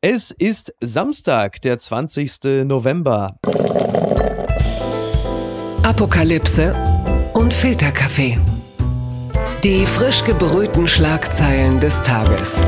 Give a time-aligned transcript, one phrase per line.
[0.00, 2.64] Es ist Samstag, der 20.
[2.64, 3.34] November.
[5.82, 6.72] Apokalypse
[7.34, 8.38] und Filterkaffee.
[9.64, 12.62] Die frisch gebrühten Schlagzeilen des Tages.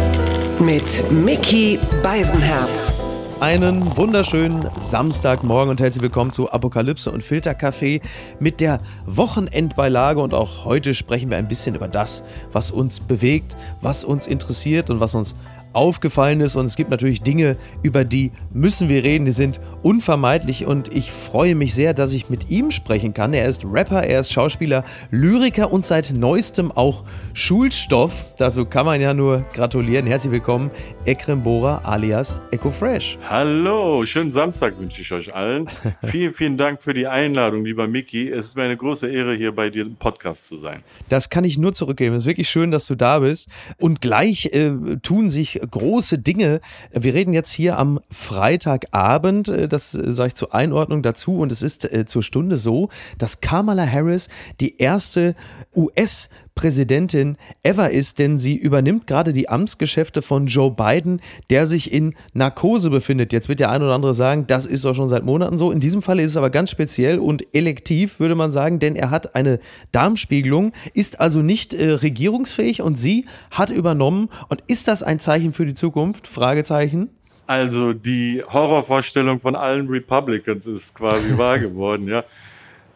[0.58, 2.96] Mit Mickey Beisenherz.
[3.38, 8.00] Einen wunderschönen Samstagmorgen und herzlich willkommen zu Apokalypse und Filterkaffee
[8.40, 10.20] mit der Wochenendbeilage.
[10.20, 14.90] Und auch heute sprechen wir ein bisschen über das, was uns bewegt, was uns interessiert
[14.90, 15.36] und was uns
[15.72, 16.56] aufgefallen ist.
[16.56, 20.66] Und es gibt natürlich Dinge, über die müssen wir reden, die sind unvermeidlich.
[20.66, 23.32] Und ich freue mich sehr, dass ich mit ihm sprechen kann.
[23.32, 28.26] Er ist Rapper, er ist Schauspieler, Lyriker und seit neuestem auch Schulstoff.
[28.36, 30.06] Dazu kann man ja nur gratulieren.
[30.06, 30.70] Herzlich willkommen,
[31.04, 33.18] Ekrem Bora alias Echo Fresh.
[33.28, 35.68] Hallo, schönen Samstag wünsche ich euch allen.
[36.04, 38.28] vielen, vielen Dank für die Einladung, lieber Mickey.
[38.28, 40.82] Es ist mir eine große Ehre, hier bei dir im Podcast zu sein.
[41.08, 42.14] Das kann ich nur zurückgeben.
[42.16, 43.50] Es ist wirklich schön, dass du da bist.
[43.78, 44.70] Und gleich äh,
[45.02, 46.60] tun sich große Dinge.
[46.92, 51.52] Wir reden jetzt hier am Freitagabend, äh, das äh, sage ich zur Einordnung dazu, und
[51.52, 54.28] es ist äh, zur Stunde so, dass Kamala Harris
[54.60, 55.34] die erste
[55.74, 61.92] US- Präsidentin ever ist, denn sie übernimmt gerade die Amtsgeschäfte von Joe Biden, der sich
[61.92, 63.32] in Narkose befindet.
[63.32, 65.70] Jetzt wird der ein oder andere sagen, das ist doch schon seit Monaten so.
[65.70, 69.10] In diesem Fall ist es aber ganz speziell und elektiv, würde man sagen, denn er
[69.10, 69.60] hat eine
[69.92, 74.28] Darmspiegelung, ist also nicht äh, regierungsfähig und sie hat übernommen.
[74.48, 76.26] Und ist das ein Zeichen für die Zukunft?
[76.26, 77.10] Fragezeichen.
[77.46, 82.24] Also die Horrorvorstellung von allen Republicans ist quasi wahr geworden, ja.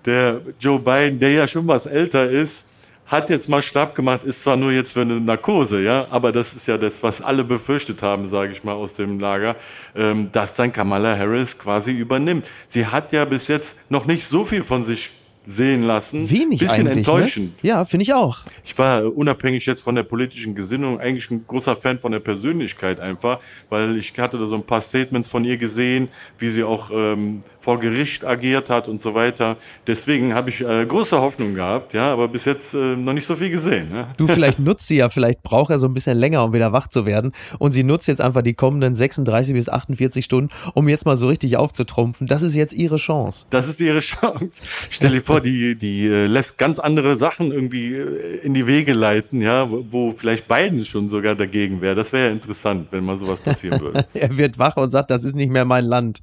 [0.07, 2.65] Der Joe Biden, der ja schon was älter ist,
[3.07, 6.55] hat jetzt mal Stab gemacht, ist zwar nur jetzt für eine Narkose, ja, aber das
[6.55, 9.57] ist ja das, was alle befürchtet haben, sage ich mal, aus dem Lager,
[9.95, 12.51] ähm, dass dann Kamala Harris quasi übernimmt.
[12.67, 15.13] Sie hat ja bis jetzt noch nicht so viel von sich
[15.47, 16.29] sehen lassen.
[16.31, 16.93] Wenig Bisschen ne?
[16.93, 17.63] enttäuschend.
[17.63, 17.69] Ne?
[17.69, 18.41] Ja, finde ich auch.
[18.65, 23.01] Ich war unabhängig jetzt von der politischen Gesinnung eigentlich ein großer Fan von der Persönlichkeit
[23.01, 26.91] einfach, weil ich hatte da so ein paar Statements von ihr gesehen, wie sie auch
[26.93, 29.57] ähm, vor Gericht agiert hat und so weiter.
[29.87, 33.37] Deswegen habe ich äh, große Hoffnung gehabt, ja, aber bis jetzt äh, noch nicht so
[33.37, 33.91] viel gesehen.
[33.91, 34.09] Ne?
[34.17, 36.89] Du, vielleicht nutzt sie ja, vielleicht braucht er so ein bisschen länger, um wieder wach
[36.89, 37.33] zu werden.
[37.59, 41.29] Und sie nutzt jetzt einfach die kommenden 36 bis 48 Stunden, um jetzt mal so
[41.29, 42.27] richtig aufzutrumpfen.
[42.27, 43.47] Das ist jetzt ihre Chance.
[43.51, 44.63] Das ist ihre Chance.
[44.91, 48.67] Stell dir vor, vor, die, die äh, lässt ganz andere Sachen irgendwie äh, in die
[48.67, 51.95] Wege leiten, ja, wo, wo vielleicht Biden schon sogar dagegen wäre.
[51.95, 54.07] Das wäre ja interessant, wenn mal sowas passieren würde.
[54.15, 56.21] er wird wach und sagt, das ist nicht mehr mein Land.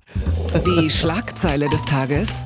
[0.66, 2.46] Die Schlagzeile des Tages.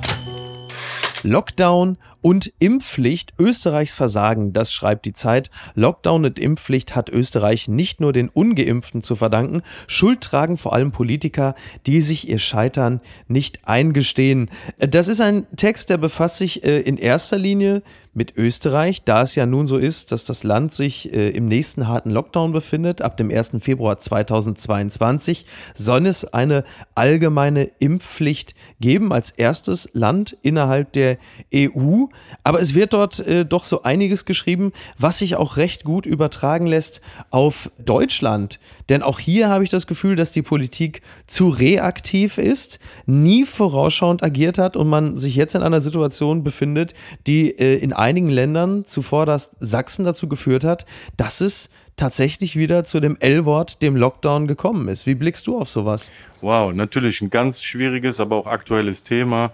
[1.23, 3.33] Lockdown und Impfpflicht.
[3.37, 5.51] Österreichs Versagen, das schreibt die Zeit.
[5.75, 9.61] Lockdown und Impfpflicht hat Österreich nicht nur den Ungeimpften zu verdanken.
[9.85, 11.53] Schuld tragen vor allem Politiker,
[11.85, 14.49] die sich ihr Scheitern nicht eingestehen.
[14.79, 17.83] Das ist ein Text, der befasst sich äh, in erster Linie
[18.15, 21.87] mit Österreich, da es ja nun so ist, dass das Land sich äh, im nächsten
[21.87, 23.01] harten Lockdown befindet.
[23.01, 23.51] Ab dem 1.
[23.59, 26.63] Februar 2022 soll es eine
[26.95, 31.17] allgemeine Impfpflicht geben als erstes Land innerhalb der
[31.53, 32.05] EU.
[32.43, 36.67] Aber es wird dort äh, doch so einiges geschrieben, was sich auch recht gut übertragen
[36.67, 38.59] lässt auf Deutschland.
[38.89, 44.23] Denn auch hier habe ich das Gefühl, dass die Politik zu reaktiv ist, nie vorausschauend
[44.23, 46.93] agiert hat und man sich jetzt in einer Situation befindet,
[47.25, 50.85] die äh, in einigen Ländern, zuvor das Sachsen dazu geführt hat,
[51.17, 55.05] dass es tatsächlich wieder zu dem L-Wort, dem Lockdown gekommen ist.
[55.05, 56.09] Wie blickst du auf sowas?
[56.41, 59.51] Wow, natürlich ein ganz schwieriges, aber auch aktuelles Thema.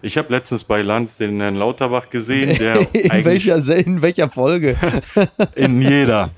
[0.00, 4.76] Ich habe letztens bei Lanz den Herrn Lauterbach gesehen, der in welcher in welcher Folge?
[5.54, 6.30] in jeder,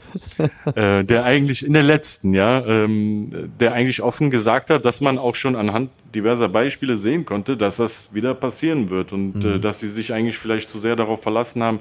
[0.74, 5.18] äh, der eigentlich in der letzten, ja, ähm, der eigentlich offen gesagt hat, dass man
[5.18, 9.54] auch schon anhand diverser Beispiele sehen konnte, dass das wieder passieren wird und äh, mhm.
[9.54, 11.80] äh, dass sie sich eigentlich vielleicht zu sehr darauf verlassen haben,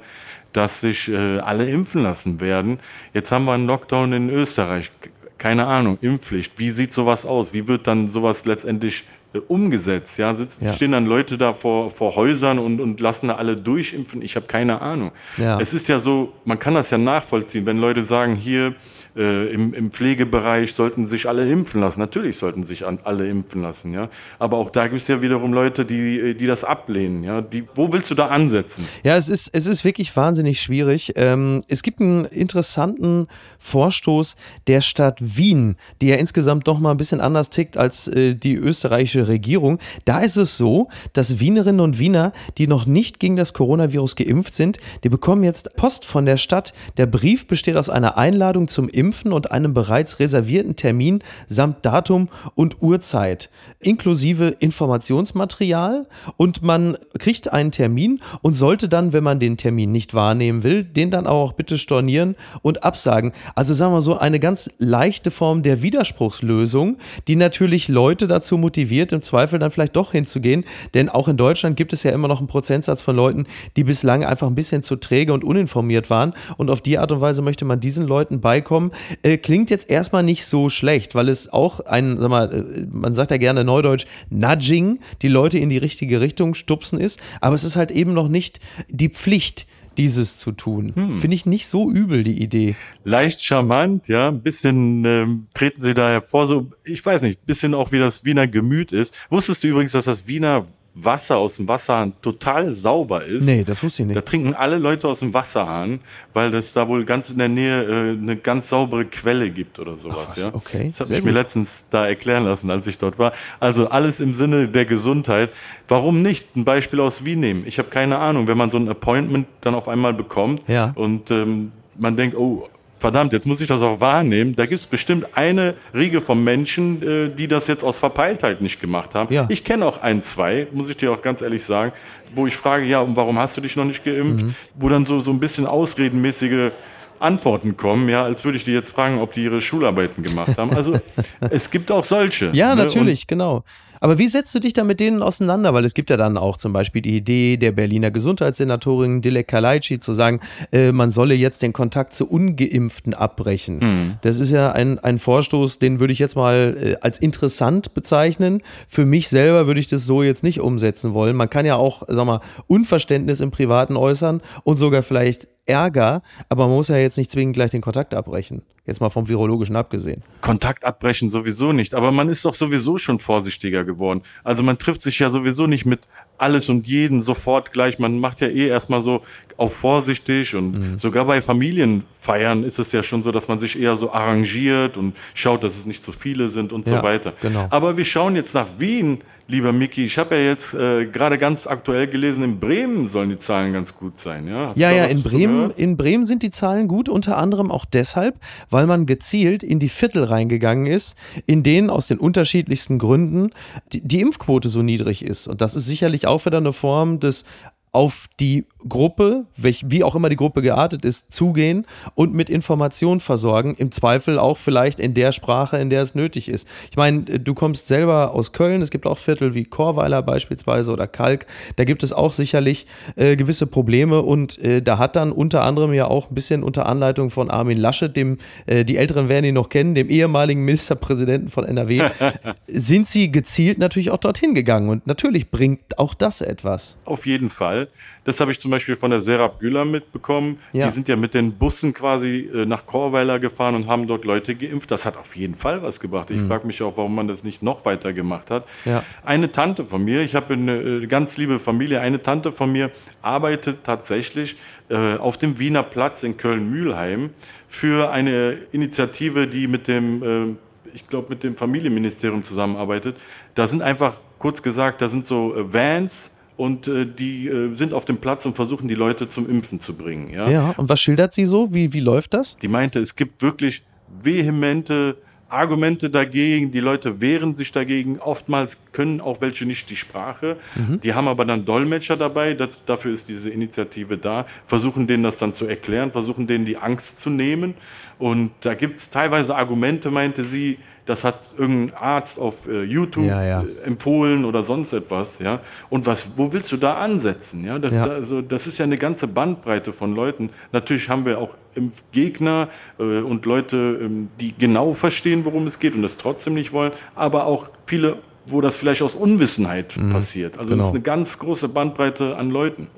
[0.56, 2.78] dass sich äh, alle impfen lassen werden.
[3.12, 4.90] Jetzt haben wir einen Lockdown in Österreich.
[5.36, 6.58] Keine Ahnung, Impfpflicht.
[6.58, 7.52] Wie sieht sowas aus?
[7.52, 9.04] Wie wird dann sowas letztendlich
[9.34, 10.16] äh, umgesetzt.
[10.16, 10.72] Ja, sitzen, ja.
[10.72, 14.22] stehen dann Leute da vor, vor Häusern und, und lassen da alle durchimpfen.
[14.22, 15.10] Ich habe keine Ahnung.
[15.36, 15.60] Ja.
[15.60, 18.74] Es ist ja so, man kann das ja nachvollziehen, wenn Leute sagen, hier
[19.16, 22.00] äh, im, im Pflegebereich sollten sich alle impfen lassen.
[22.00, 23.92] Natürlich sollten sich an, alle impfen lassen.
[23.92, 27.22] Ja, aber auch da gibt es ja wiederum Leute, die, die das ablehnen.
[27.22, 28.86] Ja, die, wo willst du da ansetzen?
[29.04, 31.12] Ja, es ist, es ist wirklich wahnsinnig schwierig.
[31.16, 33.28] Ähm, es gibt einen interessanten
[33.60, 34.36] Vorstoß
[34.66, 38.54] der Stadt Wien, die ja insgesamt doch mal ein bisschen anders tickt als äh, die
[38.54, 39.78] österreichische Regierung.
[40.04, 44.56] Da ist es so, dass Wienerinnen und Wiener, die noch nicht gegen das Coronavirus geimpft
[44.56, 46.74] sind, die bekommen jetzt Post von der Stadt.
[46.96, 52.28] Der Brief besteht aus einer Einladung zum Impfen und einem bereits reservierten Termin samt Datum
[52.54, 56.06] und Uhrzeit, inklusive Informationsmaterial.
[56.36, 60.84] Und man kriegt einen Termin und sollte dann, wenn man den Termin nicht wahrnehmen will,
[60.84, 63.32] den dann auch bitte stornieren und absagen.
[63.54, 66.98] Also sagen wir so, eine ganz leichte Form der Widerspruchslösung,
[67.28, 70.64] die natürlich Leute dazu motiviert, im Zweifel dann vielleicht doch hinzugehen.
[70.94, 73.46] Denn auch in Deutschland gibt es ja immer noch einen Prozentsatz von Leuten,
[73.76, 76.34] die bislang einfach ein bisschen zu träge und uninformiert waren.
[76.56, 78.92] Und auf die Art und Weise möchte man diesen Leuten beikommen.
[79.22, 83.14] Äh, klingt jetzt erstmal nicht so schlecht, weil es auch ein, sag mal, äh, man
[83.14, 87.20] sagt ja gerne neudeutsch, Nudging, die Leute in die richtige Richtung stupsen ist.
[87.40, 90.92] Aber es ist halt eben noch nicht die Pflicht, dieses zu tun.
[90.94, 91.20] Hm.
[91.20, 92.74] Finde ich nicht so übel, die Idee.
[93.04, 94.28] Leicht charmant, ja.
[94.28, 98.24] Ein bisschen ähm, treten sie da hervor, so, ich weiß nicht, bisschen auch wie das
[98.24, 99.16] Wiener Gemüt ist.
[99.30, 103.44] Wusstest du übrigens, dass das Wiener Wasser aus dem Wasserhahn total sauber ist.
[103.44, 104.16] Nee, das wusste ich nicht.
[104.16, 106.00] Da trinken alle Leute aus dem Wasserhahn,
[106.32, 109.96] weil es da wohl ganz in der Nähe äh, eine ganz saubere Quelle gibt oder
[109.96, 110.30] sowas.
[110.32, 110.54] Ach, ja?
[110.54, 110.86] Okay.
[110.86, 113.32] Das habe ich mir letztens da erklären lassen, als ich dort war.
[113.58, 115.50] Also alles im Sinne der Gesundheit.
[115.88, 117.64] Warum nicht ein Beispiel aus Wien nehmen?
[117.66, 120.92] Ich habe keine Ahnung, wenn man so ein Appointment dann auf einmal bekommt ja.
[120.94, 122.68] und ähm, man denkt, oh,
[122.98, 124.56] verdammt, jetzt muss ich das auch wahrnehmen.
[124.56, 128.80] Da gibt es bestimmt eine Riege von Menschen, äh, die das jetzt aus Verpeiltheit nicht
[128.80, 129.32] gemacht haben.
[129.32, 129.46] Ja.
[129.48, 131.92] Ich kenne auch ein, zwei, muss ich dir auch ganz ehrlich sagen,
[132.34, 134.44] wo ich frage, ja, und warum hast du dich noch nicht geimpft?
[134.44, 134.54] Mhm.
[134.74, 136.72] Wo dann so, so ein bisschen ausredenmäßige
[137.20, 140.74] Antworten kommen, ja, als würde ich die jetzt fragen, ob die ihre Schularbeiten gemacht haben.
[140.74, 140.98] Also
[141.50, 142.50] es gibt auch solche.
[142.52, 142.84] Ja, ne?
[142.84, 143.64] natürlich, und genau.
[144.04, 145.72] Aber wie setzt du dich da mit denen auseinander?
[145.72, 149.98] Weil es gibt ja dann auch zum Beispiel die Idee der Berliner Gesundheitssenatorin Dilek Kalaici
[149.98, 150.40] zu sagen,
[150.72, 153.78] äh, man solle jetzt den Kontakt zu Ungeimpften abbrechen.
[153.78, 154.16] Mhm.
[154.20, 158.60] Das ist ja ein, ein Vorstoß, den würde ich jetzt mal äh, als interessant bezeichnen.
[158.88, 161.34] Für mich selber würde ich das so jetzt nicht umsetzen wollen.
[161.34, 166.66] Man kann ja auch, sag mal, Unverständnis im Privaten äußern und sogar vielleicht Ärger, aber
[166.66, 168.62] man muss ja jetzt nicht zwingend gleich den Kontakt abbrechen.
[168.86, 170.22] Jetzt mal vom Virologischen abgesehen.
[170.42, 173.93] Kontakt abbrechen sowieso nicht, aber man ist doch sowieso schon vorsichtiger geworden.
[174.42, 176.00] Also man trifft sich ja sowieso nicht mit
[176.38, 177.98] alles und jeden sofort gleich.
[177.98, 179.22] Man macht ja eh erstmal so
[179.56, 180.98] auf vorsichtig und mhm.
[180.98, 185.14] sogar bei Familienfeiern ist es ja schon so, dass man sich eher so arrangiert und
[185.34, 187.34] schaut, dass es nicht zu viele sind und ja, so weiter.
[187.40, 187.68] Genau.
[187.70, 191.66] Aber wir schauen jetzt nach Wien lieber Miki, ich habe ja jetzt äh, gerade ganz
[191.66, 194.48] aktuell gelesen, in Bremen sollen die Zahlen ganz gut sein.
[194.48, 197.84] Ja, Hast ja, ja in, Bremen, in Bremen sind die Zahlen gut, unter anderem auch
[197.84, 198.36] deshalb,
[198.70, 201.16] weil man gezielt in die Viertel reingegangen ist,
[201.46, 203.50] in denen aus den unterschiedlichsten Gründen
[203.92, 205.46] die, die Impfquote so niedrig ist.
[205.46, 207.44] Und das ist sicherlich auch wieder eine Form des
[207.94, 213.20] auf die Gruppe, welch, wie auch immer die Gruppe geartet ist, zugehen und mit Informationen
[213.20, 213.74] versorgen.
[213.78, 216.68] Im Zweifel auch vielleicht in der Sprache, in der es nötig ist.
[216.90, 218.82] Ich meine, du kommst selber aus Köln.
[218.82, 221.46] Es gibt auch Viertel wie Chorweiler beispielsweise oder Kalk.
[221.76, 225.92] Da gibt es auch sicherlich äh, gewisse Probleme und äh, da hat dann unter anderem
[225.92, 229.54] ja auch ein bisschen unter Anleitung von Armin Laschet, dem äh, die Älteren werden ihn
[229.54, 232.02] noch kennen, dem ehemaligen Ministerpräsidenten von NRW,
[232.66, 236.96] sind sie gezielt natürlich auch dorthin gegangen und natürlich bringt auch das etwas.
[237.04, 237.83] Auf jeden Fall.
[238.24, 240.58] Das habe ich zum Beispiel von der Serap Güler mitbekommen.
[240.72, 240.86] Ja.
[240.86, 244.54] Die sind ja mit den Bussen quasi äh, nach Chorweiler gefahren und haben dort Leute
[244.54, 244.90] geimpft.
[244.90, 246.30] Das hat auf jeden Fall was gebracht.
[246.30, 246.46] Ich mhm.
[246.46, 248.66] frage mich auch, warum man das nicht noch weiter gemacht hat.
[248.84, 249.04] Ja.
[249.24, 252.90] Eine Tante von mir, ich habe eine äh, ganz liebe Familie, eine Tante von mir
[253.22, 254.56] arbeitet tatsächlich
[254.88, 257.30] äh, auf dem Wiener Platz in Köln-Mühlheim
[257.68, 260.58] für eine Initiative, die mit dem
[260.94, 263.16] ich glaube, mit dem Familienministerium zusammenarbeitet.
[263.54, 268.04] Da sind einfach, kurz gesagt, da sind so Vans und äh, die äh, sind auf
[268.04, 270.30] dem Platz und versuchen die Leute zum Impfen zu bringen.
[270.30, 271.74] Ja, ja und was schildert sie so?
[271.74, 272.56] Wie, wie läuft das?
[272.58, 273.82] Die meinte, es gibt wirklich
[274.22, 275.16] vehemente
[275.48, 278.18] Argumente dagegen, die Leute wehren sich dagegen.
[278.18, 280.56] Oftmals können auch welche nicht die Sprache.
[280.74, 281.00] Mhm.
[281.00, 285.38] Die haben aber dann Dolmetscher dabei, das, dafür ist diese Initiative da, versuchen denen das
[285.38, 287.74] dann zu erklären, versuchen denen die Angst zu nehmen.
[288.18, 293.26] Und da gibt es teilweise Argumente, meinte sie, das hat irgendein Arzt auf äh, YouTube
[293.26, 293.62] ja, ja.
[293.62, 295.60] Äh, empfohlen oder sonst etwas, ja.
[295.90, 297.64] Und was, wo willst du da ansetzen?
[297.64, 298.06] Ja, das, ja.
[298.06, 300.50] Da, also, das ist ja eine ganze Bandbreite von Leuten.
[300.72, 302.68] Natürlich haben wir auch Impfgegner
[302.98, 306.92] äh, und Leute, ähm, die genau verstehen, worum es geht und das trotzdem nicht wollen,
[307.14, 310.58] aber auch viele wo das vielleicht aus Unwissenheit mhm, passiert.
[310.58, 310.82] Also genau.
[310.82, 312.88] das ist eine ganz große Bandbreite an Leuten.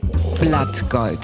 [0.41, 1.21] Blattgold.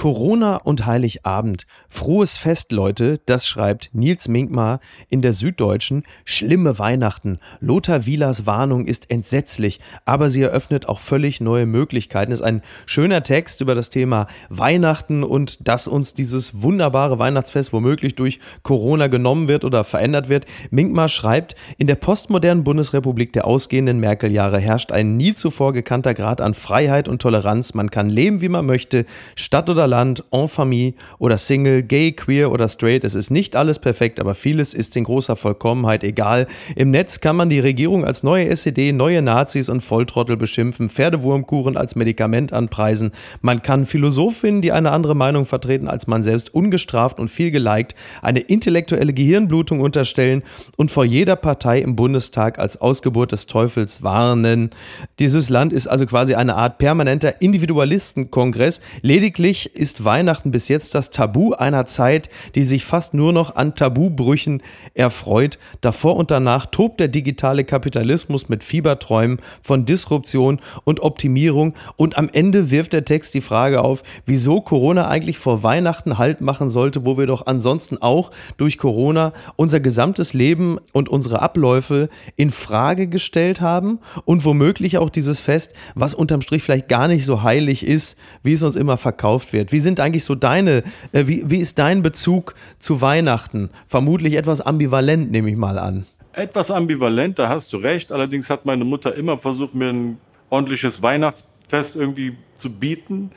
[0.00, 1.66] Corona und Heiligabend.
[1.90, 4.80] Frohes Fest, Leute, das schreibt Nils Minkmar
[5.10, 6.04] in der Süddeutschen.
[6.24, 7.38] Schlimme Weihnachten.
[7.60, 12.32] Lothar Wielers Warnung ist entsetzlich, aber sie eröffnet auch völlig neue Möglichkeiten.
[12.32, 18.14] Ist ein schöner Text über das Thema Weihnachten und dass uns dieses wunderbare Weihnachtsfest womöglich
[18.14, 20.46] durch Corona genommen wird oder verändert wird.
[20.70, 26.40] Minkmar schreibt, in der postmodernen Bundesrepublik der ausgehenden Merkel-Jahre herrscht ein nie zuvor gekannter Grad
[26.40, 27.74] an Freiheit und Toleranz.
[27.74, 29.04] Man kann leben, wie man möchte,
[29.36, 33.04] Stadt oder Land, en famille oder Single, gay, queer oder straight.
[33.04, 36.46] Es ist nicht alles perfekt, aber vieles ist in großer Vollkommenheit egal.
[36.76, 41.76] Im Netz kann man die Regierung als neue SED, neue Nazis und Volltrottel beschimpfen, Pferdewurmkuren
[41.76, 43.10] als Medikament anpreisen.
[43.42, 47.94] Man kann Philosophinnen, die eine andere Meinung vertreten als man selbst, ungestraft und viel geliked,
[48.22, 50.42] eine intellektuelle Gehirnblutung unterstellen
[50.76, 54.70] und vor jeder Partei im Bundestag als Ausgeburt des Teufels warnen.
[55.18, 58.80] Dieses Land ist also quasi eine Art permanenter Individualistenkongress.
[59.02, 63.74] Lediglich ist Weihnachten bis jetzt das Tabu einer Zeit, die sich fast nur noch an
[63.74, 64.62] Tabubrüchen
[64.94, 65.58] erfreut.
[65.80, 71.74] Davor und danach tobt der digitale Kapitalismus mit Fieberträumen von Disruption und Optimierung.
[71.96, 76.42] Und am Ende wirft der Text die Frage auf, wieso Corona eigentlich vor Weihnachten Halt
[76.42, 82.10] machen sollte, wo wir doch ansonsten auch durch Corona unser gesamtes Leben und unsere Abläufe
[82.36, 87.24] in Frage gestellt haben und womöglich auch dieses Fest, was unterm Strich vielleicht gar nicht
[87.24, 89.69] so heilig ist, wie es uns immer verkauft wird.
[89.72, 93.70] Wie sind eigentlich so deine, äh, wie, wie ist dein Bezug zu Weihnachten?
[93.86, 96.06] Vermutlich etwas ambivalent, nehme ich mal an.
[96.32, 98.12] Etwas ambivalent, da hast du recht.
[98.12, 103.30] Allerdings hat meine Mutter immer versucht, mir ein ordentliches Weihnachtsfest irgendwie zu bieten.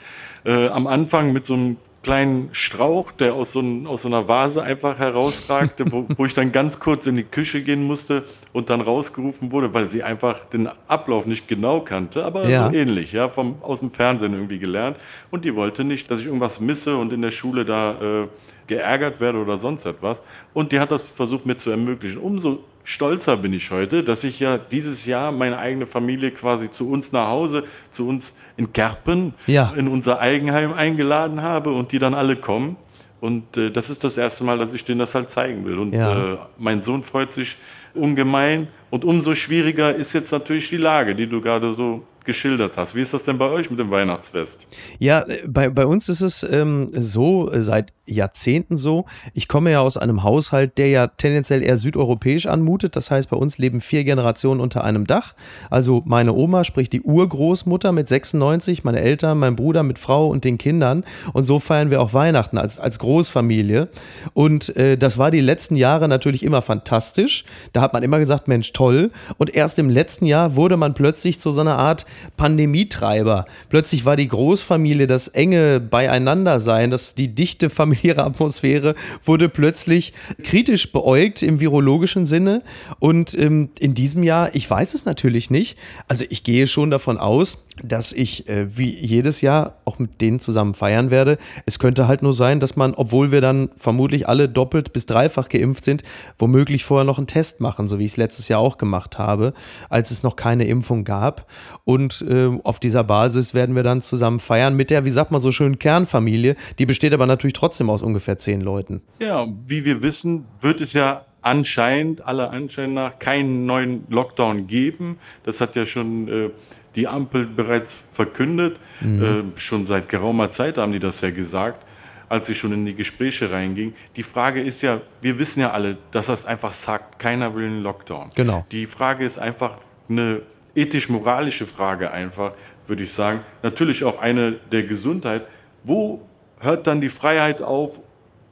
[0.46, 4.28] Äh, am Anfang mit so einem kleinen Strauch, der aus so, ein, aus so einer
[4.28, 8.70] Vase einfach herausragte, wo, wo, ich dann ganz kurz in die Küche gehen musste und
[8.70, 12.70] dann rausgerufen wurde, weil sie einfach den Ablauf nicht genau kannte, aber ja.
[12.70, 14.98] so ähnlich, ja, vom, aus dem Fernsehen irgendwie gelernt.
[15.32, 18.28] Und die wollte nicht, dass ich irgendwas misse und in der Schule da äh,
[18.68, 20.22] geärgert werde oder sonst etwas.
[20.54, 22.18] Und die hat das versucht mir zu ermöglichen.
[22.18, 26.90] Umso stolzer bin ich heute, dass ich ja dieses Jahr meine eigene Familie quasi zu
[26.90, 29.74] uns nach Hause, zu uns in Kerpen, ja.
[29.76, 32.78] in unser Eigenheim eingeladen habe und die dann alle kommen.
[33.20, 35.80] Und äh, das ist das erste Mal, dass ich denen das halt zeigen will.
[35.80, 36.34] Und ja.
[36.34, 37.58] äh, mein Sohn freut sich
[37.94, 38.68] ungemein.
[38.90, 42.96] Und umso schwieriger ist jetzt natürlich die Lage, die du gerade so geschildert hast.
[42.96, 44.66] Wie ist das denn bei euch mit dem Weihnachtsfest?
[45.00, 49.06] Ja, bei, bei uns ist es ähm, so, äh, seit Jahrzehnten so.
[49.34, 52.96] Ich komme ja aus einem Haushalt, der ja tendenziell eher südeuropäisch anmutet.
[52.96, 55.36] Das heißt, bei uns leben vier Generationen unter einem Dach.
[55.70, 60.44] Also meine Oma, sprich die Urgroßmutter mit 96, meine Eltern, mein Bruder mit Frau und
[60.44, 61.06] den Kindern.
[61.32, 63.88] Und so feiern wir auch Weihnachten als, als Großfamilie.
[64.34, 67.46] Und äh, das war die letzten Jahre natürlich immer fantastisch.
[67.72, 69.12] Da hat man immer gesagt, Mensch, toll.
[69.38, 72.06] Und erst im letzten Jahr wurde man plötzlich zu so einer Art
[72.38, 73.46] Pandemietreiber.
[73.70, 80.92] Plötzlich war die Großfamilie, das enge Beieinandersein, das, die dichte familiäre Atmosphäre wurde plötzlich kritisch
[80.92, 82.62] beäugt im virologischen Sinne.
[83.00, 85.78] Und ähm, in diesem Jahr, ich weiß es natürlich nicht,
[86.08, 90.40] also ich gehe schon davon aus, dass ich äh, wie jedes Jahr auch mit denen
[90.40, 91.38] zusammen feiern werde.
[91.66, 95.50] Es könnte halt nur sein, dass man, obwohl wir dann vermutlich alle doppelt bis dreifach
[95.50, 96.04] geimpft sind,
[96.38, 99.54] womöglich vorher noch einen Test machen, so wie ich es letztes Jahr auch gemacht habe,
[99.90, 101.50] als es noch keine Impfung gab.
[101.84, 105.42] Und äh, auf dieser Basis werden wir dann zusammen feiern mit der, wie sagt man
[105.42, 106.56] so schön, Kernfamilie.
[106.80, 109.02] Die besteht aber natürlich trotzdem aus ungefähr zehn Leuten.
[109.20, 115.18] Ja, wie wir wissen, wird es ja anscheinend, aller Anschein nach, keinen neuen Lockdown geben.
[115.44, 116.50] Das hat ja schon äh,
[116.96, 118.80] die Ampel bereits verkündet.
[119.02, 119.54] Mhm.
[119.56, 121.86] Äh, schon seit geraumer Zeit haben die das ja gesagt,
[122.30, 123.94] als sie schon in die Gespräche reinging.
[124.16, 127.82] Die Frage ist ja, wir wissen ja alle, dass das einfach sagt, keiner will einen
[127.82, 128.30] Lockdown.
[128.36, 128.66] Genau.
[128.72, 129.78] Die Frage ist einfach
[130.10, 130.42] eine
[130.76, 132.54] ethisch-moralische Frage einfach,
[132.88, 133.42] würde ich sagen.
[133.62, 135.48] Natürlich auch eine der Gesundheit.
[135.84, 136.22] Wo
[136.60, 138.00] hört dann die Freiheit auf?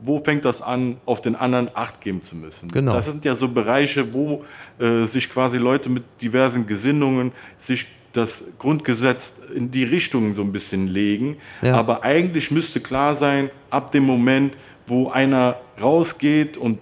[0.03, 2.69] Wo fängt das an, auf den anderen Acht geben zu müssen?
[2.69, 2.91] Genau.
[2.91, 4.43] Das sind ja so Bereiche, wo
[4.79, 10.51] äh, sich quasi Leute mit diversen Gesinnungen sich das Grundgesetz in die Richtung so ein
[10.51, 11.38] bisschen legen.
[11.62, 11.75] Ja.
[11.75, 14.53] Aber eigentlich müsste klar sein, ab dem Moment,
[14.88, 16.80] wo einer rausgeht und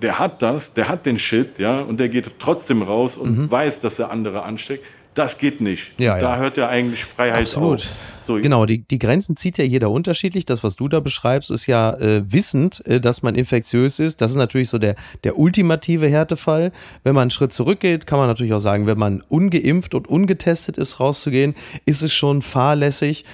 [0.00, 3.50] der hat das, der hat den Shit, ja, und der geht trotzdem raus und mhm.
[3.50, 4.84] weiß, dass er andere ansteckt.
[5.14, 5.92] Das geht nicht.
[6.00, 6.40] Ja, da ja.
[6.40, 7.80] hört ja eigentlich Freiheit Absolut.
[7.80, 7.86] auf.
[8.22, 8.36] So.
[8.36, 10.44] Genau, die, die Grenzen zieht ja jeder unterschiedlich.
[10.44, 14.20] Das, was du da beschreibst, ist ja äh, wissend, äh, dass man infektiös ist.
[14.20, 16.72] Das ist natürlich so der, der ultimative Härtefall.
[17.02, 20.78] Wenn man einen Schritt zurückgeht, kann man natürlich auch sagen, wenn man ungeimpft und ungetestet
[20.78, 21.54] ist, rauszugehen,
[21.84, 23.24] ist es schon fahrlässig.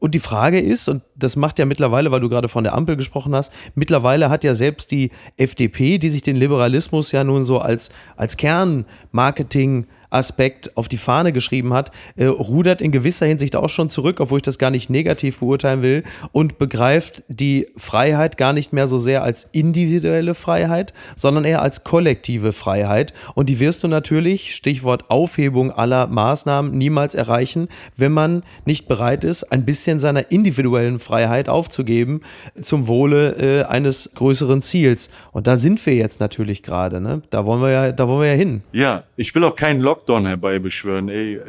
[0.00, 2.96] Und die Frage ist, und das macht ja mittlerweile, weil du gerade von der Ampel
[2.96, 7.58] gesprochen hast, mittlerweile hat ja selbst die FDP, die sich den Liberalismus ja nun so
[7.58, 13.68] als, als Kernmarketing Aspekt auf die Fahne geschrieben hat, äh, rudert in gewisser Hinsicht auch
[13.68, 18.52] schon zurück, obwohl ich das gar nicht negativ beurteilen will, und begreift die Freiheit gar
[18.52, 23.12] nicht mehr so sehr als individuelle Freiheit, sondern eher als kollektive Freiheit.
[23.34, 29.24] Und die wirst du natürlich, Stichwort Aufhebung aller Maßnahmen, niemals erreichen, wenn man nicht bereit
[29.24, 32.22] ist, ein bisschen seiner individuellen Freiheit aufzugeben
[32.60, 35.10] zum Wohle äh, eines größeren Ziels.
[35.32, 37.00] Und da sind wir jetzt natürlich gerade.
[37.00, 37.22] Ne?
[37.30, 38.62] Da wollen wir ja, da wollen wir ja hin.
[38.72, 41.08] Ja, ich will auch keinen Lockdown herbeibeschwören.
[41.08, 41.40] Ey,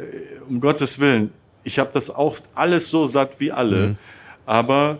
[0.48, 1.30] um Gottes Willen.
[1.62, 3.88] Ich habe das auch alles so satt wie alle.
[3.88, 3.96] Mhm.
[4.46, 4.98] Aber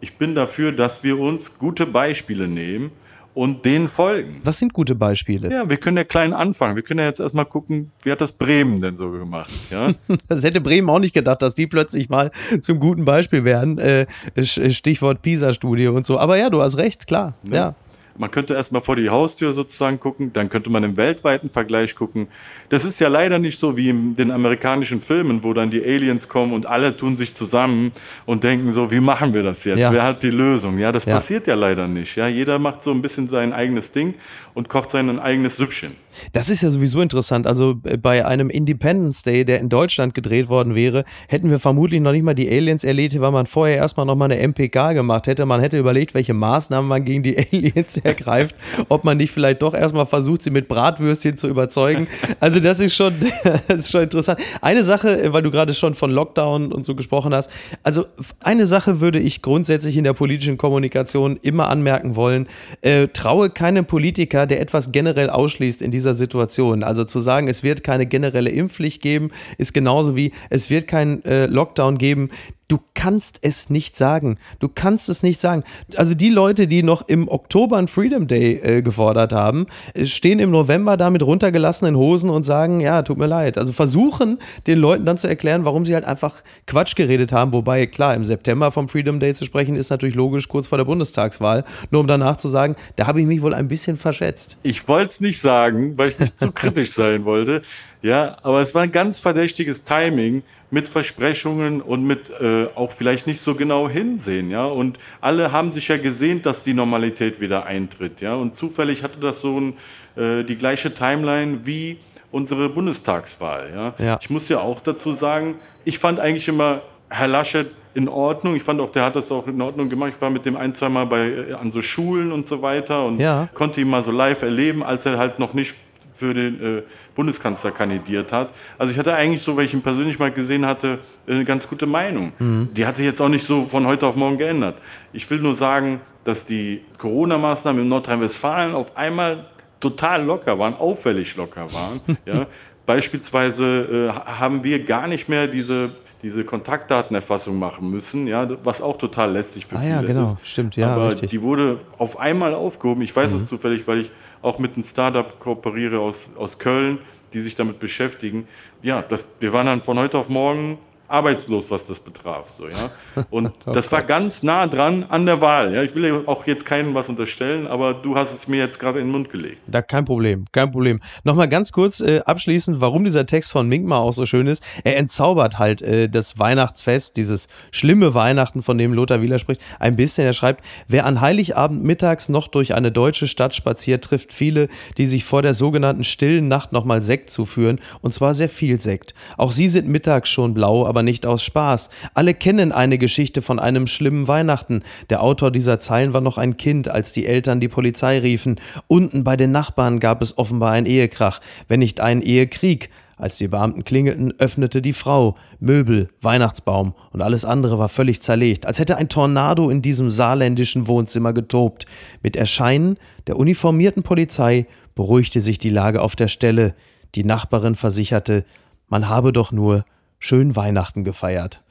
[0.00, 2.90] ich bin dafür, dass wir uns gute Beispiele nehmen
[3.32, 4.40] und denen folgen.
[4.44, 5.50] Was sind gute Beispiele?
[5.50, 6.74] Ja, wir können ja klein anfangen.
[6.74, 9.50] Wir können ja jetzt erstmal gucken, wie hat das Bremen denn so gemacht?
[9.70, 9.92] Ja?
[10.28, 13.78] das hätte Bremen auch nicht gedacht, dass die plötzlich mal zum guten Beispiel werden.
[13.78, 14.06] Äh,
[14.42, 16.18] Stichwort PISA-Studie und so.
[16.18, 17.34] Aber ja, du hast recht, klar.
[17.44, 17.54] ja.
[17.54, 17.74] ja.
[18.20, 22.28] Man könnte erstmal vor die Haustür sozusagen gucken, dann könnte man im weltweiten Vergleich gucken.
[22.68, 26.28] Das ist ja leider nicht so wie in den amerikanischen Filmen, wo dann die Aliens
[26.28, 27.92] kommen und alle tun sich zusammen
[28.26, 29.78] und denken so, wie machen wir das jetzt?
[29.78, 29.90] Ja.
[29.90, 30.78] Wer hat die Lösung?
[30.78, 31.14] Ja, das ja.
[31.14, 32.14] passiert ja leider nicht.
[32.16, 34.14] Ja, jeder macht so ein bisschen sein eigenes Ding
[34.52, 35.96] und kocht sein eigenes Süppchen.
[36.32, 37.46] Das ist ja sowieso interessant.
[37.46, 42.00] Also äh, bei einem Independence Day, der in Deutschland gedreht worden wäre, hätten wir vermutlich
[42.00, 45.26] noch nicht mal die Aliens erlebt, weil man vorher erstmal noch mal eine MPK gemacht
[45.26, 45.46] hätte.
[45.46, 48.54] Man hätte überlegt, welche Maßnahmen man gegen die Aliens ergreift,
[48.88, 52.08] ob man nicht vielleicht doch erstmal versucht, sie mit Bratwürstchen zu überzeugen.
[52.40, 53.14] Also das ist schon,
[53.68, 54.40] das ist schon interessant.
[54.60, 57.50] Eine Sache, äh, weil du gerade schon von Lockdown und so gesprochen hast.
[57.82, 58.06] Also
[58.40, 62.48] eine Sache würde ich grundsätzlich in der politischen Kommunikation immer anmerken wollen.
[62.82, 66.82] Äh, traue keinem Politiker, der etwas generell ausschließt in dieser Situation.
[66.82, 71.24] Also zu sagen, es wird keine generelle Impfpflicht geben, ist genauso wie es wird keinen
[71.24, 72.30] äh, Lockdown geben.
[72.70, 74.38] Du kannst es nicht sagen.
[74.60, 75.64] Du kannst es nicht sagen.
[75.96, 80.38] Also die Leute, die noch im Oktober einen Freedom Day äh, gefordert haben, äh, stehen
[80.38, 83.58] im November da mit runtergelassenen Hosen und sagen, ja, tut mir leid.
[83.58, 87.52] Also versuchen den Leuten dann zu erklären, warum sie halt einfach Quatsch geredet haben.
[87.52, 90.84] Wobei, klar, im September vom Freedom Day zu sprechen, ist natürlich logisch kurz vor der
[90.84, 91.64] Bundestagswahl.
[91.90, 94.58] Nur um danach zu sagen, da habe ich mich wohl ein bisschen verschätzt.
[94.62, 97.62] Ich wollte es nicht sagen, weil ich nicht zu kritisch sein wollte.
[98.00, 103.26] Ja, aber es war ein ganz verdächtiges Timing mit Versprechungen und mit äh, auch vielleicht
[103.26, 104.64] nicht so genau hinsehen, ja.
[104.66, 108.34] Und alle haben sich ja gesehnt, dass die Normalität wieder eintritt, ja.
[108.34, 109.74] Und zufällig hatte das so ein,
[110.16, 111.98] äh, die gleiche Timeline wie
[112.30, 113.94] unsere Bundestagswahl, ja?
[113.98, 114.18] ja.
[114.20, 118.54] Ich muss ja auch dazu sagen, ich fand eigentlich immer Herr Laschet in Ordnung.
[118.54, 120.12] Ich fand auch, der hat das auch in Ordnung gemacht.
[120.14, 123.04] Ich war mit dem ein, zwei Mal bei, äh, an so Schulen und so weiter
[123.04, 123.48] und ja.
[123.54, 125.76] konnte ihn mal so live erleben, als er halt noch nicht
[126.20, 126.82] für den äh,
[127.14, 128.50] Bundeskanzler kandidiert hat.
[128.78, 131.86] Also ich hatte eigentlich so, weil ich ihn persönlich mal gesehen hatte, eine ganz gute
[131.86, 132.32] Meinung.
[132.38, 132.68] Mhm.
[132.72, 134.76] Die hat sich jetzt auch nicht so von heute auf morgen geändert.
[135.12, 139.46] Ich will nur sagen, dass die Corona-Maßnahmen in Nordrhein-Westfalen auf einmal
[139.80, 142.00] total locker waren, auffällig locker waren.
[142.26, 142.46] ja.
[142.84, 145.92] Beispielsweise äh, haben wir gar nicht mehr diese
[146.22, 150.24] diese Kontaktdatenerfassung machen müssen, ja, was auch total lästig für ah, viele ja, genau.
[150.24, 150.36] ist.
[150.42, 151.30] Stimmt, ja, Aber richtig.
[151.30, 153.02] die wurde auf einmal aufgehoben.
[153.02, 153.46] Ich weiß es mhm.
[153.46, 154.10] zufällig, weil ich
[154.42, 156.98] auch mit einem Startup kooperiere aus, aus Köln,
[157.32, 158.48] die sich damit beschäftigen.
[158.82, 160.78] Ja, das, wir waren dann von heute auf morgen
[161.10, 162.50] arbeitslos, was das betraf.
[162.50, 162.90] So, ja?
[163.30, 165.74] Und das war ganz nah dran an der Wahl.
[165.74, 165.82] Ja?
[165.82, 169.00] Ich will ja auch jetzt keinem was unterstellen, aber du hast es mir jetzt gerade
[169.00, 169.60] in den Mund gelegt.
[169.66, 171.00] Da kein Problem, kein Problem.
[171.24, 174.62] Nochmal ganz kurz äh, abschließend, warum dieser Text von Minkma auch so schön ist.
[174.84, 179.96] Er entzaubert halt äh, das Weihnachtsfest, dieses schlimme Weihnachten, von dem Lothar Wieler spricht, ein
[179.96, 180.26] bisschen.
[180.26, 185.06] Er schreibt, wer an Heiligabend mittags noch durch eine deutsche Stadt spaziert, trifft viele, die
[185.06, 189.14] sich vor der sogenannten stillen Nacht nochmal Sekt zuführen, und zwar sehr viel Sekt.
[189.36, 191.88] Auch sie sind mittags schon blau, aber aber nicht aus Spaß.
[192.12, 194.82] Alle kennen eine Geschichte von einem schlimmen Weihnachten.
[195.08, 198.60] Der Autor dieser Zeilen war noch ein Kind, als die Eltern die Polizei riefen.
[198.86, 202.90] Unten bei den Nachbarn gab es offenbar einen Ehekrach, wenn nicht einen Ehekrieg.
[203.16, 205.36] Als die Beamten klingelten, öffnete die Frau.
[205.58, 210.86] Möbel, Weihnachtsbaum und alles andere war völlig zerlegt, als hätte ein Tornado in diesem saarländischen
[210.86, 211.86] Wohnzimmer getobt.
[212.22, 216.74] Mit Erscheinen der uniformierten Polizei beruhigte sich die Lage auf der Stelle.
[217.14, 218.44] Die Nachbarin versicherte,
[218.88, 219.86] man habe doch nur
[220.20, 221.62] schön Weihnachten gefeiert.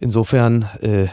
[0.00, 1.06] Insofern, äh,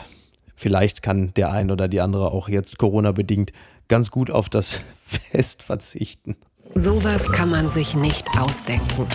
[0.55, 3.51] vielleicht kann der ein oder die andere auch jetzt Corona-bedingt
[3.87, 6.35] ganz gut auf das Fest verzichten.
[6.73, 9.07] Sowas kann man sich nicht ausdenken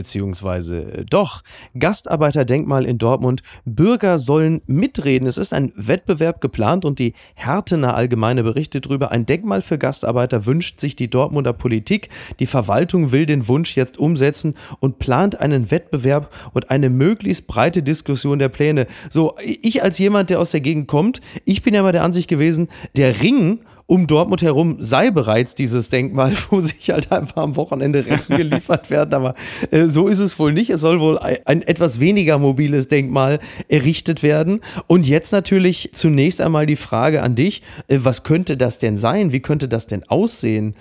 [0.00, 1.42] beziehungsweise äh, doch.
[1.78, 3.42] Gastarbeiterdenkmal in Dortmund.
[3.66, 5.28] Bürger sollen mitreden.
[5.28, 9.10] Es ist ein Wettbewerb geplant und die Härtener Allgemeine berichtet darüber.
[9.10, 12.08] Ein Denkmal für Gastarbeiter wünscht sich die Dortmunder Politik.
[12.38, 17.82] Die Verwaltung will den Wunsch jetzt umsetzen und plant einen Wettbewerb und eine möglichst breite
[17.82, 18.86] Diskussion der Pläne.
[19.10, 22.28] So, ich als jemand, der aus der Gegend kommt, ich bin ja mal der Ansicht
[22.28, 23.60] gewesen, der Ring
[23.90, 28.88] um Dortmund herum sei bereits dieses Denkmal, wo sich halt einfach am Wochenende Rechen geliefert
[28.90, 29.12] werden.
[29.14, 29.34] Aber
[29.72, 30.70] äh, so ist es wohl nicht.
[30.70, 34.60] Es soll wohl ein, ein etwas weniger mobiles Denkmal errichtet werden.
[34.86, 39.32] Und jetzt natürlich zunächst einmal die Frage an dich, äh, was könnte das denn sein?
[39.32, 40.76] Wie könnte das denn aussehen?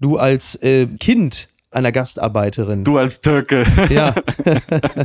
[0.00, 2.84] Du als äh, Kind einer Gastarbeiterin.
[2.84, 3.64] Du als Türke.
[3.90, 4.14] Ja.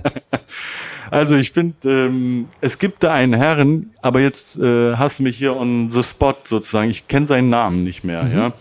[1.11, 5.37] also ich finde, ähm, es gibt da einen Herrn, aber jetzt äh, hast du mich
[5.37, 6.89] hier on the spot sozusagen.
[6.89, 8.23] Ich kenne seinen Namen nicht mehr.
[8.23, 8.37] Mhm.
[8.37, 8.53] Ja.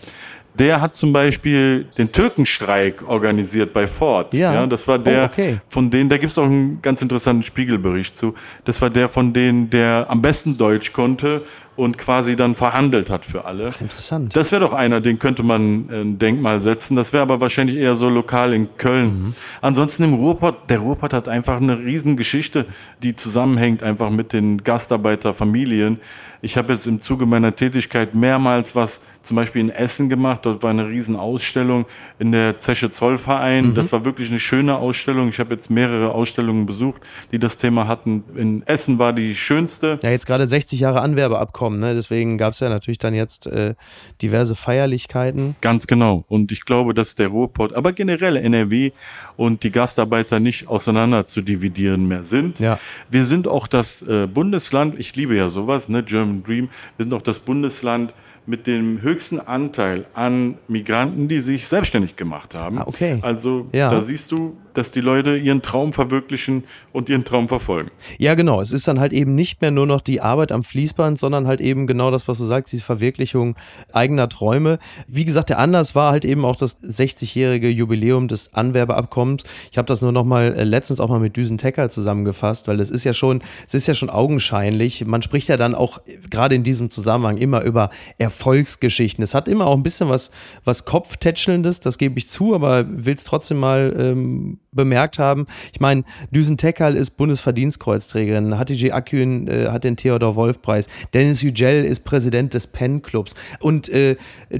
[0.55, 4.33] Der hat zum Beispiel den Türkenstreik organisiert bei Ford.
[4.33, 4.53] Ja.
[4.53, 5.57] ja das war der, oh, okay.
[5.69, 8.33] von denen, da gibt es auch einen ganz interessanten Spiegelbericht zu.
[8.65, 11.43] Das war der von denen, der am besten Deutsch konnte
[11.77, 13.71] und quasi dann verhandelt hat für alle.
[13.73, 14.35] Ach, interessant.
[14.35, 16.95] Das wäre doch einer, den könnte man äh, ein Denkmal setzen.
[16.95, 19.05] Das wäre aber wahrscheinlich eher so lokal in Köln.
[19.05, 19.35] Mhm.
[19.61, 22.65] Ansonsten im Ruhrpott, der Ruhrpott hat einfach eine Riesengeschichte,
[23.03, 25.99] die zusammenhängt einfach mit den Gastarbeiterfamilien.
[26.41, 30.45] Ich habe jetzt im Zuge meiner Tätigkeit mehrmals was zum Beispiel in Essen gemacht.
[30.45, 31.85] Dort war eine Riesenausstellung
[32.17, 33.67] in der Zeche Zollverein.
[33.67, 33.75] Mhm.
[33.75, 35.29] Das war wirklich eine schöne Ausstellung.
[35.29, 38.23] Ich habe jetzt mehrere Ausstellungen besucht, die das Thema hatten.
[38.35, 39.99] In Essen war die schönste.
[40.01, 41.66] Ja, jetzt gerade 60 Jahre Anwerbeabkommen.
[41.69, 41.95] Ne?
[41.95, 43.75] Deswegen gab es ja natürlich dann jetzt äh,
[44.21, 45.55] diverse Feierlichkeiten.
[45.61, 46.25] Ganz genau.
[46.27, 48.91] Und ich glaube, dass der Ruhrpott, aber generell NRW
[49.35, 52.59] und die Gastarbeiter nicht auseinander zu dividieren mehr sind.
[52.59, 52.79] Ja.
[53.09, 57.13] Wir sind auch das äh, Bundesland, ich liebe ja sowas, ne, German Dream, wir sind
[57.13, 58.13] auch das Bundesland,
[58.47, 62.79] mit dem höchsten Anteil an Migranten, die sich selbstständig gemacht haben.
[62.79, 63.19] Ah, okay.
[63.21, 63.89] Also ja.
[63.89, 67.91] da siehst du, dass die Leute ihren Traum verwirklichen und ihren Traum verfolgen.
[68.17, 68.61] Ja, genau.
[68.61, 71.61] Es ist dann halt eben nicht mehr nur noch die Arbeit am Fließband, sondern halt
[71.61, 73.55] eben genau das, was du sagst, die Verwirklichung
[73.91, 74.79] eigener Träume.
[75.07, 79.43] Wie gesagt, der Anlass war halt eben auch das 60-jährige Jubiläum des Anwerbeabkommens.
[79.71, 82.79] Ich habe das nur noch mal äh, letztens auch mal mit Düsen Tecker zusammengefasst, weil
[82.79, 85.05] es ist ja schon, es ist ja schon augenscheinlich.
[85.05, 89.23] Man spricht ja dann auch gerade in diesem Zusammenhang immer über Erfolg Erfolgsgeschichten.
[89.23, 90.31] Es hat immer auch ein bisschen was,
[90.63, 95.45] was Kopftätschelndes, das gebe ich zu, aber will es trotzdem mal ähm, bemerkt haben.
[95.73, 102.05] Ich meine, Düsen Tekal ist Bundesverdienstkreuzträgerin, Hatice Akün äh, hat den Theodor-Wolf-Preis, Dennis Yücel ist
[102.05, 104.15] Präsident des PEN-Clubs und äh,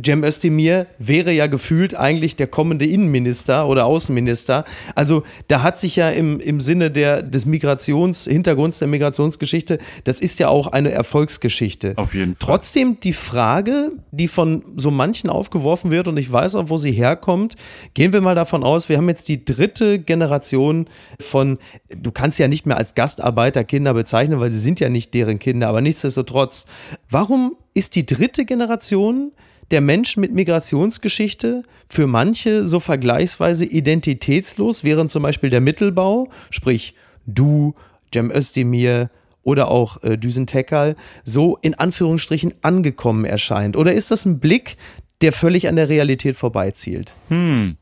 [0.05, 4.65] Cem Özdemir wäre ja gefühlt eigentlich der kommende Innenminister oder Außenminister.
[4.95, 10.39] Also da hat sich ja im, im Sinne der, des Migrationshintergrunds, der Migrationsgeschichte, das ist
[10.39, 11.93] ja auch eine Erfolgsgeschichte.
[11.95, 12.47] Auf jeden Fall.
[12.47, 16.91] Trotzdem die Frage, die von so manchen aufgeworfen wird und ich weiß auch, wo sie
[16.91, 17.55] herkommt,
[17.93, 20.87] gehen wir mal davon aus, wir haben jetzt die dritte Generation
[21.19, 25.13] von, du kannst ja nicht mehr als Gastarbeiter Kinder bezeichnen, weil sie sind ja nicht
[25.13, 26.65] deren Kinder, aber nichtsdestotrotz,
[27.09, 29.31] warum ist die dritte Generation
[29.71, 36.95] der Menschen mit Migrationsgeschichte für manche so vergleichsweise identitätslos, während zum Beispiel der Mittelbau, sprich
[37.25, 37.75] du,
[38.13, 39.09] Cem Özdemir
[39.43, 43.75] oder auch äh, Düsen Tekal, so in Anführungsstrichen angekommen erscheint?
[43.75, 44.77] Oder ist das ein Blick,
[45.21, 47.13] der völlig an der Realität vorbeizielt?
[47.29, 47.77] Hm.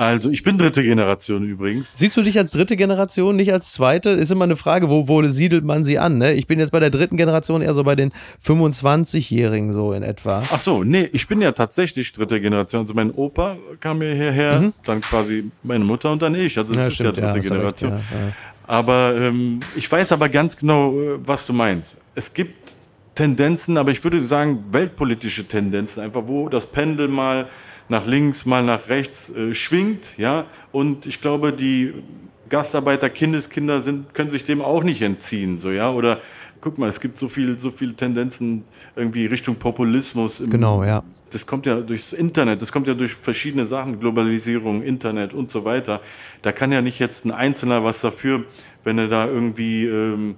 [0.00, 1.92] Also ich bin dritte Generation übrigens.
[1.94, 4.08] Siehst du dich als dritte Generation, nicht als zweite?
[4.08, 6.16] Ist immer eine Frage, wo, wo siedelt man sie an?
[6.16, 6.32] Ne?
[6.32, 8.10] Ich bin jetzt bei der dritten Generation eher so bei den
[8.42, 10.42] 25-Jährigen so in etwa.
[10.50, 12.80] Ach so, nee, ich bin ja tatsächlich dritte Generation.
[12.80, 14.72] Also mein Opa kam mir hierher, mhm.
[14.86, 16.56] dann quasi meine Mutter und dann ich.
[16.56, 17.92] Also das ja, ist stimmt, ja dritte ja, Generation.
[17.92, 18.32] Recht, ja,
[18.66, 21.98] aber ähm, ich weiß aber ganz genau, äh, was du meinst.
[22.14, 22.72] Es gibt
[23.14, 27.50] Tendenzen, aber ich würde sagen weltpolitische Tendenzen, einfach wo das Pendel mal
[27.90, 30.46] nach links, mal nach rechts äh, schwingt, ja.
[30.72, 31.94] Und ich glaube, die
[32.48, 35.90] Gastarbeiter, Kindeskinder sind, können sich dem auch nicht entziehen, so, ja.
[35.90, 36.20] Oder
[36.60, 38.64] guck mal, es gibt so viel, so viele Tendenzen
[38.96, 40.42] irgendwie Richtung Populismus.
[40.48, 41.02] Genau, ja.
[41.32, 45.64] Das kommt ja durchs Internet, das kommt ja durch verschiedene Sachen, Globalisierung, Internet und so
[45.64, 46.00] weiter.
[46.42, 48.44] Da kann ja nicht jetzt ein Einzelner was dafür,
[48.82, 50.34] wenn er da irgendwie ähm,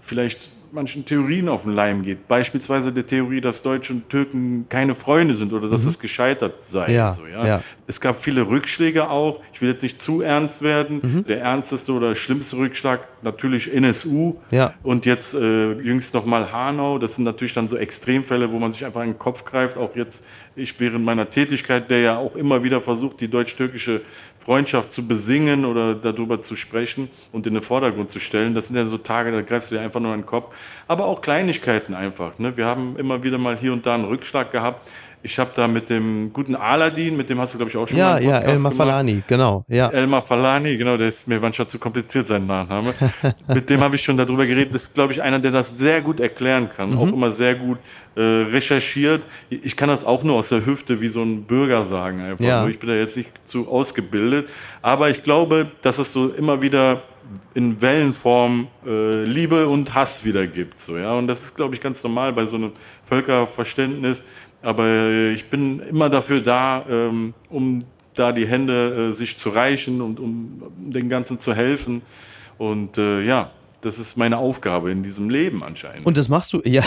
[0.00, 2.26] vielleicht manchen Theorien auf den Leim geht.
[2.28, 5.90] Beispielsweise der Theorie, dass Deutsche und Türken keine Freunde sind oder dass mhm.
[5.90, 6.92] es gescheitert sei.
[6.92, 7.46] Ja, so, ja?
[7.46, 7.62] ja?
[7.86, 9.40] Es gab viele Rückschläge auch.
[9.52, 11.00] Ich will jetzt nicht zu ernst werden.
[11.02, 11.26] Mhm.
[11.26, 14.74] Der ernsteste oder schlimmste Rückschlag natürlich NSU ja.
[14.82, 16.98] und jetzt äh, jüngst nochmal Hanau.
[16.98, 19.76] Das sind natürlich dann so Extremfälle, wo man sich einfach in den Kopf greift.
[19.76, 20.24] Auch jetzt
[20.56, 24.02] ich während meiner Tätigkeit, der ja auch immer wieder versucht, die deutsch-türkische
[24.38, 28.54] Freundschaft zu besingen oder darüber zu sprechen und in den Vordergrund zu stellen.
[28.54, 30.54] Das sind ja so Tage, da greifst du dir einfach nur in den Kopf.
[30.88, 32.38] Aber auch Kleinigkeiten einfach.
[32.38, 32.56] Ne?
[32.56, 34.88] Wir haben immer wieder mal hier und da einen Rückschlag gehabt.
[35.24, 37.96] Ich habe da mit dem guten Aladdin, mit dem hast du, glaube ich, auch schon
[37.96, 38.88] ja, mal einen Podcast Ja, Elmar gemacht.
[38.88, 39.64] Falani, genau.
[39.68, 39.88] Ja.
[39.90, 42.92] Elmar Falani, genau, der ist mir manchmal zu kompliziert, sein Nachname.
[43.46, 44.74] mit dem habe ich schon darüber geredet.
[44.74, 46.90] Das ist, glaube ich, einer, der das sehr gut erklären kann.
[46.90, 46.98] Mhm.
[46.98, 47.78] Auch immer sehr gut
[48.16, 49.22] äh, recherchiert.
[49.48, 52.20] Ich kann das auch nur aus der Hüfte wie so ein Bürger sagen.
[52.20, 52.44] Einfach.
[52.44, 52.66] Ja.
[52.66, 54.48] Ich bin da jetzt nicht zu ausgebildet.
[54.82, 57.02] Aber ich glaube, dass es so immer wieder
[57.54, 60.80] in Wellenform äh, Liebe und Hass wieder gibt.
[60.80, 61.12] So, ja?
[61.12, 62.72] Und das ist, glaube ich, ganz normal bei so einem
[63.04, 64.22] Völkerverständnis
[64.62, 70.00] aber ich bin immer dafür da, ähm, um da die Hände äh, sich zu reichen
[70.00, 72.02] und um den Ganzen zu helfen.
[72.58, 73.50] Und äh, ja,
[73.82, 76.06] das ist meine Aufgabe in diesem Leben anscheinend.
[76.06, 76.82] Und das machst du, ja,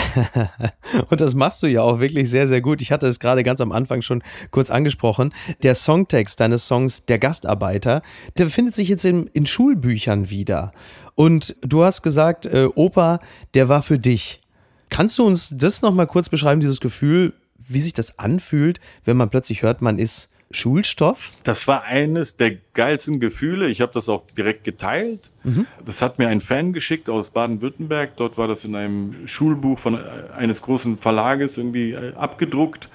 [1.10, 2.82] und das machst du ja auch wirklich sehr, sehr gut.
[2.82, 5.32] Ich hatte es gerade ganz am Anfang schon kurz angesprochen.
[5.62, 8.02] Der Songtext deines Songs Der Gastarbeiter,
[8.38, 10.72] der findet sich jetzt in, in Schulbüchern wieder.
[11.14, 13.20] Und du hast gesagt, äh, Opa,
[13.54, 14.40] der war für dich.
[14.88, 17.34] Kannst du uns das nochmal kurz beschreiben, dieses Gefühl,
[17.68, 21.32] wie sich das anfühlt, wenn man plötzlich hört, man ist Schulstoff?
[21.42, 23.68] Das war eines der geilsten Gefühle.
[23.68, 25.30] Ich habe das auch direkt geteilt.
[25.42, 25.66] Mhm.
[25.84, 28.16] Das hat mir ein Fan geschickt aus Baden-Württemberg.
[28.16, 30.00] Dort war das in einem Schulbuch von äh,
[30.36, 32.88] eines großen Verlages irgendwie äh, abgedruckt.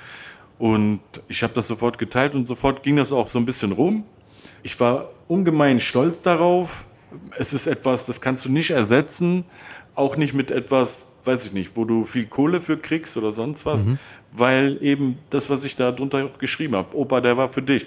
[0.57, 4.05] Und ich habe das sofort geteilt und sofort ging das auch so ein bisschen rum.
[4.63, 6.85] Ich war ungemein stolz darauf.
[7.37, 9.43] Es ist etwas, das kannst du nicht ersetzen.
[9.95, 13.65] Auch nicht mit etwas, weiß ich nicht, wo du viel Kohle für kriegst oder sonst
[13.65, 13.99] was, mhm.
[14.31, 17.85] Weil eben das, was ich da drunter auch geschrieben habe, Opa, der war für dich.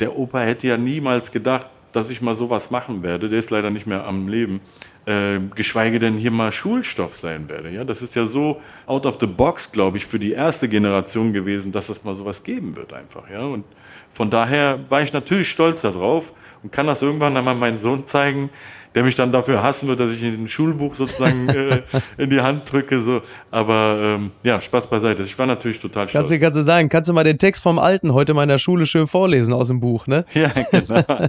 [0.00, 3.28] Der Opa hätte ja niemals gedacht, dass ich mal sowas machen werde.
[3.28, 4.60] Der ist leider nicht mehr am Leben.
[5.06, 7.70] Äh, geschweige denn hier mal Schulstoff sein werde.
[7.70, 11.32] Ja, das ist ja so out of the box, glaube ich, für die erste Generation
[11.32, 13.30] gewesen, dass es mal sowas geben wird einfach.
[13.30, 13.64] Ja, und
[14.12, 18.48] von daher war ich natürlich stolz darauf und kann das irgendwann einmal meinem Sohn zeigen,
[18.94, 21.82] der mich dann dafür hassen wird, dass ich ein Schulbuch sozusagen äh,
[22.16, 23.00] in die Hand drücke.
[23.00, 23.22] So.
[23.50, 25.22] Aber ähm, ja, Spaß beiseite.
[25.22, 26.12] Ich war natürlich total stolz.
[26.12, 28.48] Kannst du, kannst du sagen, kannst du mal den Text vom Alten heute mal in
[28.48, 30.24] der Schule schön vorlesen aus dem Buch, ne?
[30.34, 31.02] Ja, genau.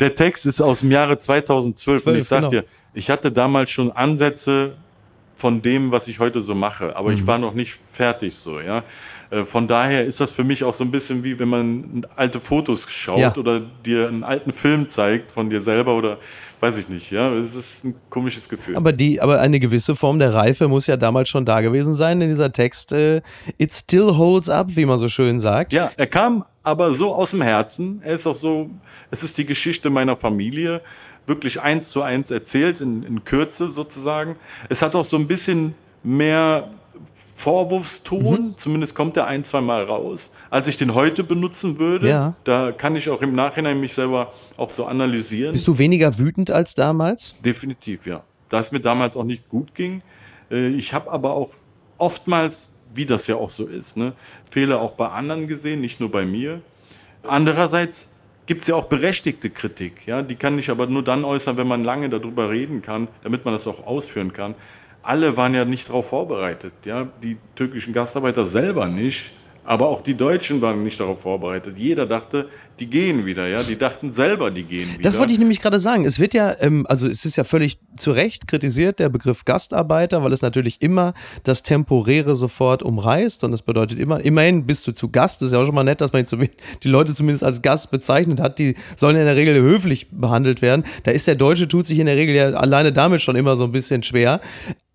[0.00, 2.50] der Text ist aus dem Jahre 2012 12, und ich sag genau.
[2.50, 4.74] dir, ich hatte damals schon Ansätze
[5.40, 7.14] von dem, was ich heute so mache, aber mhm.
[7.14, 8.84] ich war noch nicht fertig so, ja.
[9.30, 12.40] Äh, von daher ist das für mich auch so ein bisschen wie, wenn man alte
[12.40, 13.34] Fotos schaut ja.
[13.34, 16.18] oder dir einen alten Film zeigt von dir selber oder
[16.60, 17.32] weiß ich nicht, ja.
[17.32, 18.76] Es ist ein komisches Gefühl.
[18.76, 22.20] Aber, die, aber eine gewisse Form der Reife muss ja damals schon da gewesen sein
[22.20, 22.92] in dieser Text.
[22.92, 23.22] Äh,
[23.56, 25.72] It still holds up, wie man so schön sagt.
[25.72, 28.02] Ja, er kam aber so aus dem Herzen.
[28.04, 28.68] Er ist auch so,
[29.10, 30.82] es ist die Geschichte meiner Familie
[31.26, 34.36] wirklich eins zu eins erzählt, in, in Kürze sozusagen.
[34.68, 36.70] Es hat auch so ein bisschen mehr
[37.34, 38.54] Vorwurfston, mhm.
[38.58, 42.08] zumindest kommt er ein, zwei Mal raus, als ich den heute benutzen würde.
[42.08, 42.34] Ja.
[42.44, 45.52] Da kann ich auch im Nachhinein mich selber auch so analysieren.
[45.52, 47.34] Bist du weniger wütend als damals?
[47.44, 48.22] Definitiv, ja.
[48.50, 50.02] Da es mir damals auch nicht gut ging.
[50.50, 51.50] Äh, ich habe aber auch
[51.96, 54.12] oftmals, wie das ja auch so ist, ne,
[54.50, 56.60] Fehler auch bei anderen gesehen, nicht nur bei mir.
[57.22, 58.08] Andererseits
[58.50, 60.06] gibt es ja auch berechtigte Kritik.
[60.06, 60.22] Ja?
[60.22, 63.54] Die kann ich aber nur dann äußern, wenn man lange darüber reden kann, damit man
[63.54, 64.56] das auch ausführen kann
[65.02, 66.72] alle waren ja nicht darauf vorbereitet.
[66.84, 67.08] Ja?
[67.22, 69.32] Die türkischen Gastarbeiter selber nicht.
[69.64, 71.76] Aber auch die Deutschen waren nicht darauf vorbereitet.
[71.76, 72.48] Jeder dachte,
[72.80, 73.62] die gehen wieder, ja.
[73.62, 75.02] Die dachten selber, die gehen wieder.
[75.02, 76.04] Das wollte ich nämlich gerade sagen.
[76.04, 80.24] Es wird ja, ähm, also es ist ja völlig zu Recht kritisiert, der Begriff Gastarbeiter,
[80.24, 81.12] weil es natürlich immer
[81.44, 83.44] das Temporäre sofort umreißt.
[83.44, 85.42] Und das bedeutet immer, immerhin bist du zu Gast.
[85.42, 86.24] Das ist ja auch schon mal nett, dass man
[86.82, 88.58] die Leute zumindest als Gast bezeichnet hat.
[88.58, 90.84] Die sollen in der Regel höflich behandelt werden.
[91.04, 93.64] Da ist der Deutsche, tut sich in der Regel ja alleine damit schon immer so
[93.64, 94.40] ein bisschen schwer.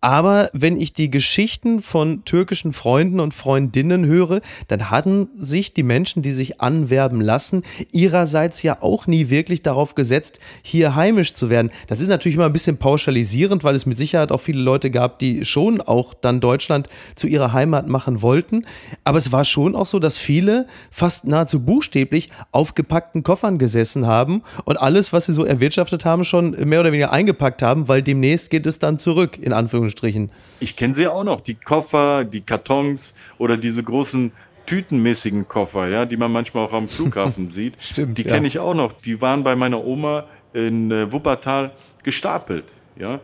[0.06, 5.82] Aber wenn ich die Geschichten von türkischen Freunden und Freundinnen höre, dann hatten sich die
[5.82, 11.50] Menschen, die sich anwerben lassen, ihrerseits ja auch nie wirklich darauf gesetzt, hier heimisch zu
[11.50, 11.72] werden.
[11.88, 15.20] Das ist natürlich immer ein bisschen pauschalisierend, weil es mit Sicherheit auch viele Leute gab,
[15.20, 18.66] die schon auch dann Deutschland zu ihrer Heimat machen wollten.
[19.04, 24.06] Aber es war schon auch so, dass viele fast nahezu buchstäblich auf gepackten Koffern gesessen
[24.06, 28.02] haben und alles, was sie so erwirtschaftet haben, schon mehr oder weniger eingepackt haben, weil
[28.02, 30.32] demnächst geht es dann zurück, in Anführungsstrichen.
[30.60, 34.32] Ich kenne sie auch noch, die Koffer, die Kartons oder diese großen
[34.66, 37.76] tütenmäßigen Koffer, ja, die man manchmal auch am Flughafen sieht.
[37.80, 38.18] Stimmt.
[38.18, 38.34] Die ja.
[38.34, 38.94] kenne ich auch noch.
[38.94, 41.72] Die waren bei meiner Oma in äh, Wuppertal
[42.04, 43.20] gestapelt, ja.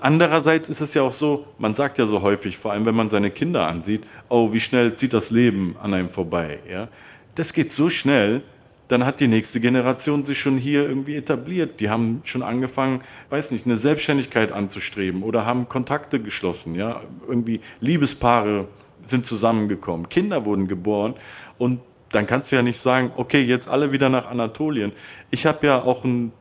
[0.00, 3.08] Andererseits ist es ja auch so, man sagt ja so häufig, vor allem wenn man
[3.08, 6.88] seine Kinder ansieht, oh, wie schnell zieht das Leben an einem vorbei, ja.
[7.36, 8.42] Das geht so schnell,
[8.88, 11.80] dann hat die nächste Generation sich schon hier irgendwie etabliert.
[11.80, 16.74] Die haben schon angefangen, weiß nicht, eine Selbstständigkeit anzustreben oder haben Kontakte geschlossen.
[16.74, 18.68] Ja, irgendwie Liebespaare
[19.04, 21.14] sind zusammengekommen, Kinder wurden geboren
[21.58, 24.92] und dann kannst du ja nicht sagen, okay, jetzt alle wieder nach Anatolien.
[25.30, 26.32] Ich habe ja auch einen,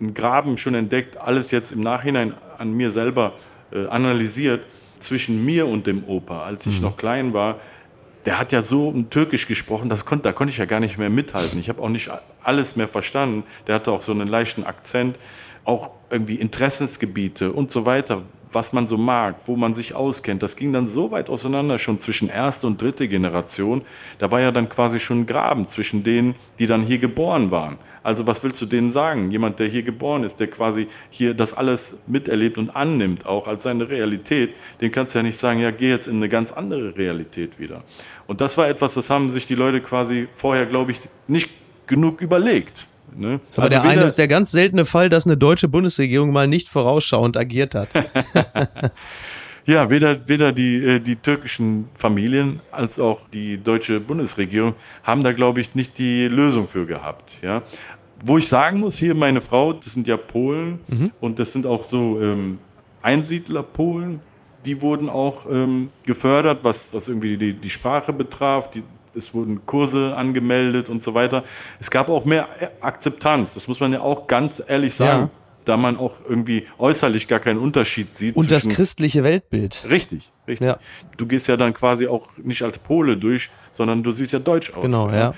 [0.00, 3.34] einen, Graben schon entdeckt, alles jetzt im Nachhinein an mir selber
[3.70, 4.64] äh, analysiert
[5.00, 6.84] zwischen mir und dem Opa, als ich mhm.
[6.84, 7.56] noch klein war
[8.28, 11.08] der hat ja so Türkisch gesprochen, das konnte, da konnte ich ja gar nicht mehr
[11.08, 11.58] mithalten.
[11.58, 12.10] Ich habe auch nicht
[12.42, 13.44] alles mehr verstanden.
[13.66, 15.16] Der hatte auch so einen leichten Akzent,
[15.64, 20.42] auch irgendwie Interessensgebiete und so weiter, was man so mag, wo man sich auskennt.
[20.42, 23.82] Das ging dann so weit auseinander, schon zwischen erste und dritte Generation.
[24.18, 27.78] Da war ja dann quasi schon ein Graben zwischen denen, die dann hier geboren waren.
[28.02, 29.30] Also was willst du denen sagen?
[29.30, 33.64] Jemand, der hier geboren ist, der quasi hier das alles miterlebt und annimmt, auch als
[33.64, 36.96] seine Realität, den kannst du ja nicht sagen, ja, geh jetzt in eine ganz andere
[36.96, 37.82] Realität wieder.
[38.26, 41.50] Und das war etwas, das haben sich die Leute quasi vorher, glaube ich, nicht
[41.86, 42.86] genug überlegt.
[43.16, 43.40] Ne?
[43.56, 46.68] Aber also der eine ist der ganz seltene Fall, dass eine deutsche Bundesregierung mal nicht
[46.68, 47.88] vorausschauend agiert hat.
[49.66, 55.32] ja, weder, weder die, äh, die türkischen Familien als auch die deutsche Bundesregierung haben da,
[55.32, 57.38] glaube ich, nicht die Lösung für gehabt.
[57.42, 57.62] Ja?
[58.24, 61.10] Wo ich sagen muss, hier meine Frau, das sind ja Polen mhm.
[61.20, 62.58] und das sind auch so ähm,
[63.02, 64.20] Einsiedler-Polen,
[64.64, 68.82] die wurden auch ähm, gefördert, was, was irgendwie die, die Sprache betraf, die,
[69.18, 71.44] es wurden Kurse angemeldet und so weiter.
[71.80, 72.48] Es gab auch mehr
[72.80, 75.24] Akzeptanz, das muss man ja auch ganz ehrlich sagen.
[75.24, 75.30] Ja.
[75.64, 78.36] Da man auch irgendwie äußerlich gar keinen Unterschied sieht.
[78.36, 79.84] Und das christliche Weltbild.
[79.90, 80.66] Richtig, richtig.
[80.66, 80.78] Ja.
[81.18, 84.72] Du gehst ja dann quasi auch nicht als Pole durch, sondern du siehst ja deutsch
[84.72, 84.80] aus.
[84.80, 85.34] Genau, ja.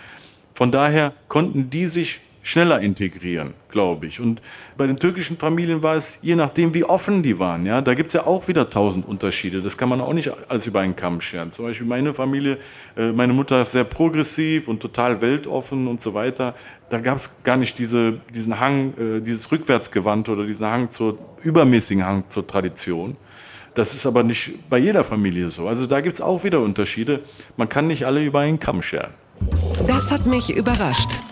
[0.54, 4.20] Von daher konnten die sich schneller integrieren, glaube ich.
[4.20, 4.40] Und
[4.76, 8.08] bei den türkischen Familien war es, je nachdem, wie offen die waren, ja, da gibt
[8.08, 9.62] es ja auch wieder tausend Unterschiede.
[9.62, 11.52] Das kann man auch nicht als über einen Kamm scheren.
[11.52, 12.58] Zum Beispiel meine Familie,
[12.96, 16.54] äh, meine Mutter ist sehr progressiv und total weltoffen und so weiter.
[16.88, 21.18] Da gab es gar nicht diese, diesen Hang, äh, dieses Rückwärtsgewandte oder diesen Hang zur
[21.42, 23.16] übermäßigen Hang zur Tradition.
[23.74, 25.68] Das ist aber nicht bei jeder Familie so.
[25.68, 27.20] Also da gibt es auch wieder Unterschiede.
[27.56, 29.12] Man kann nicht alle über einen Kamm scheren.
[29.86, 31.29] Das hat mich überrascht.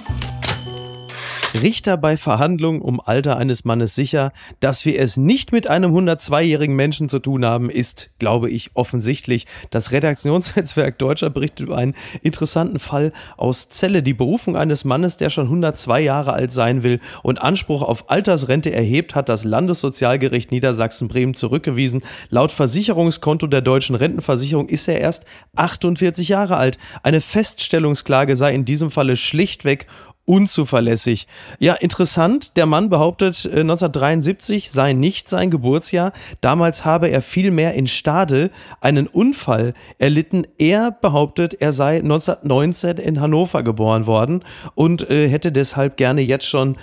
[1.62, 6.76] Richter bei Verhandlungen um Alter eines Mannes sicher, dass wir es nicht mit einem 102-jährigen
[6.76, 9.46] Menschen zu tun haben, ist, glaube ich, offensichtlich.
[9.70, 14.02] Das Redaktionsnetzwerk Deutscher berichtet über einen interessanten Fall aus Celle.
[14.02, 18.72] Die Berufung eines Mannes, der schon 102 Jahre alt sein will und Anspruch auf Altersrente
[18.72, 22.02] erhebt, hat das Landessozialgericht Niedersachsen-Bremen zurückgewiesen.
[22.30, 25.24] Laut Versicherungskonto der deutschen Rentenversicherung ist er erst
[25.56, 26.78] 48 Jahre alt.
[27.02, 29.86] Eine Feststellungsklage sei in diesem Falle schlichtweg
[30.28, 31.26] unzuverlässig.
[31.58, 32.56] Ja, interessant.
[32.56, 36.12] Der Mann behauptet, 1973 äh, sei nicht sein Geburtsjahr.
[36.42, 38.50] Damals habe er vielmehr in Stade
[38.82, 40.46] einen Unfall erlitten.
[40.58, 46.46] Er behauptet, er sei 1919 in Hannover geboren worden und äh, hätte deshalb gerne jetzt
[46.46, 46.76] schon,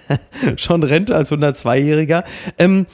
[0.56, 2.24] schon Rente als 102-Jähriger.
[2.56, 2.86] Ähm,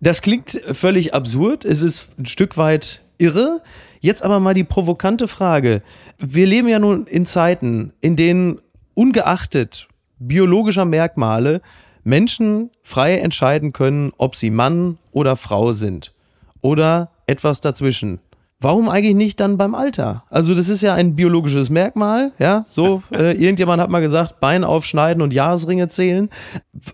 [0.00, 1.66] das klingt völlig absurd.
[1.66, 3.60] Es ist ein Stück weit irre.
[4.00, 5.82] Jetzt aber mal die provokante Frage.
[6.18, 8.60] Wir leben ja nun in Zeiten, in denen
[9.00, 11.62] ungeachtet biologischer Merkmale
[12.04, 16.12] Menschen frei entscheiden können, ob sie Mann oder Frau sind
[16.60, 18.20] oder etwas dazwischen.
[18.60, 20.24] Warum eigentlich nicht dann beim Alter?
[20.28, 22.62] Also das ist ja ein biologisches Merkmal, ja.
[22.66, 26.28] So äh, irgendjemand hat mal gesagt, Bein aufschneiden und Jahresringe zählen.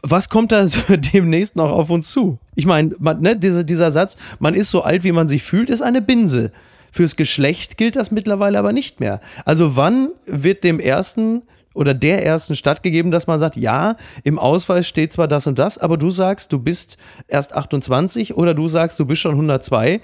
[0.05, 2.39] Was kommt da so demnächst noch auf uns zu?
[2.55, 5.83] Ich meine, ne, dieser, dieser Satz, man ist so alt, wie man sich fühlt, ist
[5.83, 6.53] eine Binse.
[6.93, 9.21] Fürs Geschlecht gilt das mittlerweile aber nicht mehr.
[9.45, 11.43] Also wann wird dem ersten
[11.77, 15.59] oder der ersten Stadt gegeben, dass man sagt, ja, im Ausweis steht zwar das und
[15.59, 16.97] das, aber du sagst, du bist
[17.29, 20.01] erst 28 oder du sagst, du bist schon 102.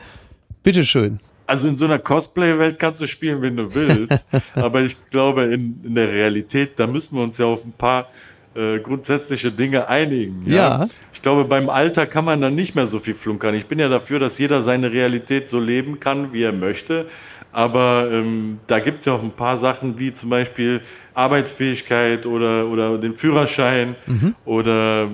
[0.63, 1.19] Bitteschön.
[1.47, 4.27] Also in so einer Cosplay-Welt kannst du spielen, wenn du willst.
[4.55, 8.09] aber ich glaube, in, in, der Realität, da müssen wir uns ja auf ein paar
[8.55, 10.45] äh, grundsätzliche Dinge einigen.
[10.47, 10.55] Ja?
[10.55, 10.89] ja?
[11.13, 13.55] Ich glaube, beim Alter kann man dann nicht mehr so viel flunkern.
[13.55, 17.07] Ich bin ja dafür, dass jeder seine Realität so leben kann, wie er möchte.
[17.53, 20.81] Aber ähm, da gibt es ja auch ein paar Sachen, wie zum Beispiel
[21.14, 24.35] Arbeitsfähigkeit oder, oder den Führerschein mhm.
[24.44, 25.11] oder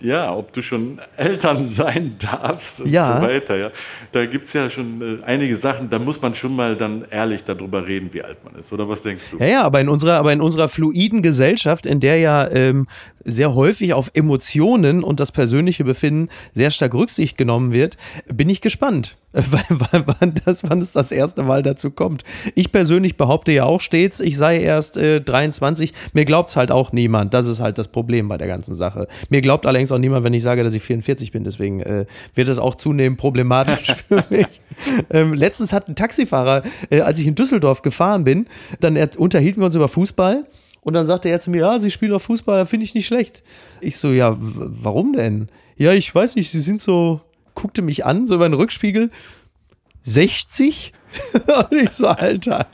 [0.00, 3.16] ja, ob du schon Eltern sein darfst und ja.
[3.16, 3.56] so weiter.
[3.56, 3.70] Ja.
[4.12, 7.44] Da gibt es ja schon äh, einige Sachen, da muss man schon mal dann ehrlich
[7.44, 8.72] darüber reden, wie alt man ist.
[8.72, 9.38] Oder was denkst du?
[9.38, 12.86] Ja, ja, aber in unserer, aber in unserer fluiden Gesellschaft, in der ja ähm,
[13.24, 17.96] sehr häufig auf Emotionen und das persönliche Befinden sehr stark Rücksicht genommen wird,
[18.32, 22.24] bin ich gespannt, wann, das, wann es das erste Mal dazu kommt.
[22.54, 25.92] Ich persönlich behaupte ja auch stets, ich sei erst äh, 23.
[26.14, 27.34] Mir glaubt es halt auch niemand.
[27.34, 29.06] Das ist halt das Problem bei der ganzen Sache.
[29.28, 31.44] Mir glaubt allerdings auch niemand, wenn ich sage, dass ich 44 bin.
[31.44, 34.62] Deswegen äh, wird es auch zunehmend problematisch für mich.
[35.10, 38.46] Ähm, letztens hat ein Taxifahrer, äh, als ich in Düsseldorf gefahren bin,
[38.80, 40.46] dann unterhielten wir uns über Fußball.
[40.80, 43.42] Und dann sagte er zu mir, ja, Sie spielen auf Fußball, finde ich nicht schlecht.
[43.82, 45.48] Ich so, ja, warum denn?
[45.76, 47.20] Ja, ich weiß nicht, Sie sind so,
[47.58, 49.10] guckte mich an, so über den Rückspiegel.
[50.02, 50.92] 60?
[51.70, 52.66] Und ich so, Alter.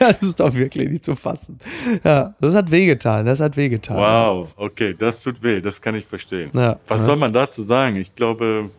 [0.00, 1.58] Das ist doch wirklich nicht zu fassen.
[2.04, 3.24] Ja, das hat wehgetan.
[3.24, 3.96] Das hat wehgetan.
[3.96, 5.60] Wow, okay, das tut weh.
[5.60, 6.50] Das kann ich verstehen.
[6.52, 7.06] Ja, Was ja.
[7.06, 7.96] soll man dazu sagen?
[7.96, 8.70] Ich glaube,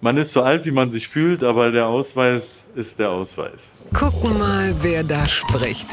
[0.00, 3.76] man ist so alt, wie man sich fühlt, aber der Ausweis ist der Ausweis.
[3.94, 5.88] Gucken mal, wer da spricht.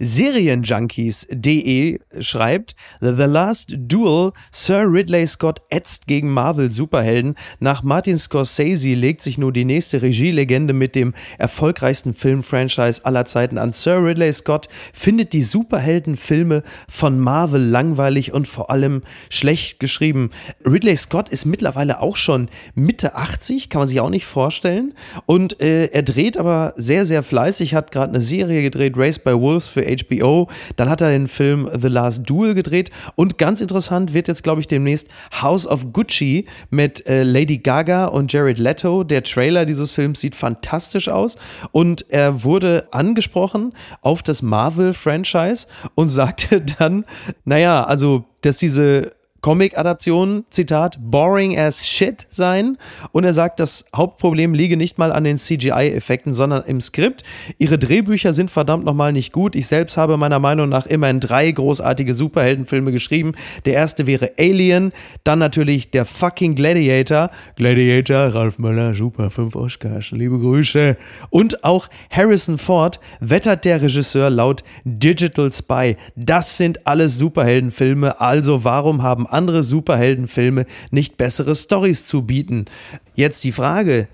[0.00, 7.34] Serienjunkies.de schreibt, The Last Duel, Sir Ridley Scott ätzt gegen Marvel-Superhelden.
[7.60, 13.58] Nach Martin Scorsese legt sich nun die nächste Regielegende mit dem erfolgreichsten Filmfranchise aller Zeiten
[13.58, 13.72] an.
[13.72, 20.30] Sir Ridley Scott findet die Superheldenfilme von Marvel langweilig und vor allem schlecht geschrieben.
[20.64, 24.94] Ridley Scott ist mittlerweile auch schon Mitte 80, kann man sich auch nicht vorstellen.
[25.26, 29.32] Und äh, er dreht aber sehr, sehr fleißig, hat gerade eine Serie gedreht, Race by
[29.32, 30.48] Wolves für HBO.
[30.76, 32.90] Dann hat er den Film The Last Duel gedreht.
[33.16, 35.08] Und ganz interessant wird jetzt, glaube ich, demnächst
[35.40, 39.04] House of Gucci mit äh, Lady Gaga und Jared Leto.
[39.04, 41.36] Der Trailer dieses Films sieht fantastisch aus.
[41.72, 47.04] Und er wurde angesprochen auf das Marvel-Franchise und sagte dann,
[47.44, 52.76] naja, also, dass diese Comic-Adaptionen, Zitat, boring as shit sein.
[53.12, 57.22] Und er sagt, das Hauptproblem liege nicht mal an den CGI-Effekten, sondern im Skript.
[57.58, 59.54] Ihre Drehbücher sind verdammt nochmal nicht gut.
[59.54, 63.32] Ich selbst habe meiner Meinung nach immerhin drei großartige Superheldenfilme geschrieben.
[63.64, 64.92] Der erste wäre Alien,
[65.24, 67.30] dann natürlich der fucking Gladiator.
[67.56, 70.96] Gladiator, Ralf Möller, super, fünf Oscars, liebe Grüße.
[71.30, 75.96] Und auch Harrison Ford wettert der Regisseur laut Digital Spy.
[76.16, 82.66] Das sind alles Superheldenfilme, also warum haben andere Superheldenfilme nicht bessere Stories zu bieten.
[83.14, 84.08] Jetzt die Frage,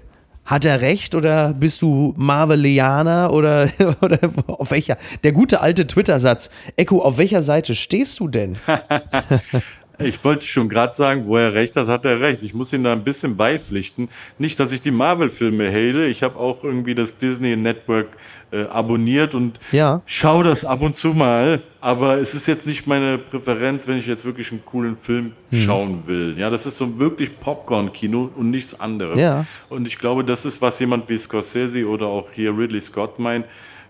[0.44, 3.68] hat er recht oder bist du Marvelianer oder,
[4.00, 4.98] oder auf welcher?
[5.22, 6.50] Der gute alte Twitter-Satz.
[6.76, 8.56] Echo, auf welcher Seite stehst du denn?
[9.99, 12.42] Ich wollte schon gerade sagen, wo er recht hat, hat er recht.
[12.42, 14.09] Ich muss ihn da ein bisschen beipflichten.
[14.38, 16.07] Nicht, dass ich die Marvel-Filme hate.
[16.07, 18.09] Ich habe auch irgendwie das Disney Network
[18.51, 20.03] äh, abonniert und ja.
[20.07, 21.62] schaue das ab und zu mal.
[21.80, 25.59] Aber es ist jetzt nicht meine Präferenz, wenn ich jetzt wirklich einen coolen Film hm.
[25.61, 26.34] schauen will.
[26.38, 29.18] Ja, das ist so wirklich Popcorn-Kino und nichts anderes.
[29.18, 29.47] Ja.
[29.68, 33.47] Und ich glaube, das ist, was jemand wie Scorsese oder auch hier Ridley Scott meint.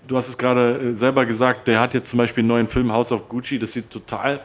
[0.06, 2.92] Du hast es gerade äh, selber gesagt, der hat jetzt zum Beispiel einen neuen Film
[2.92, 3.58] House of Gucci.
[3.58, 4.40] Das sieht total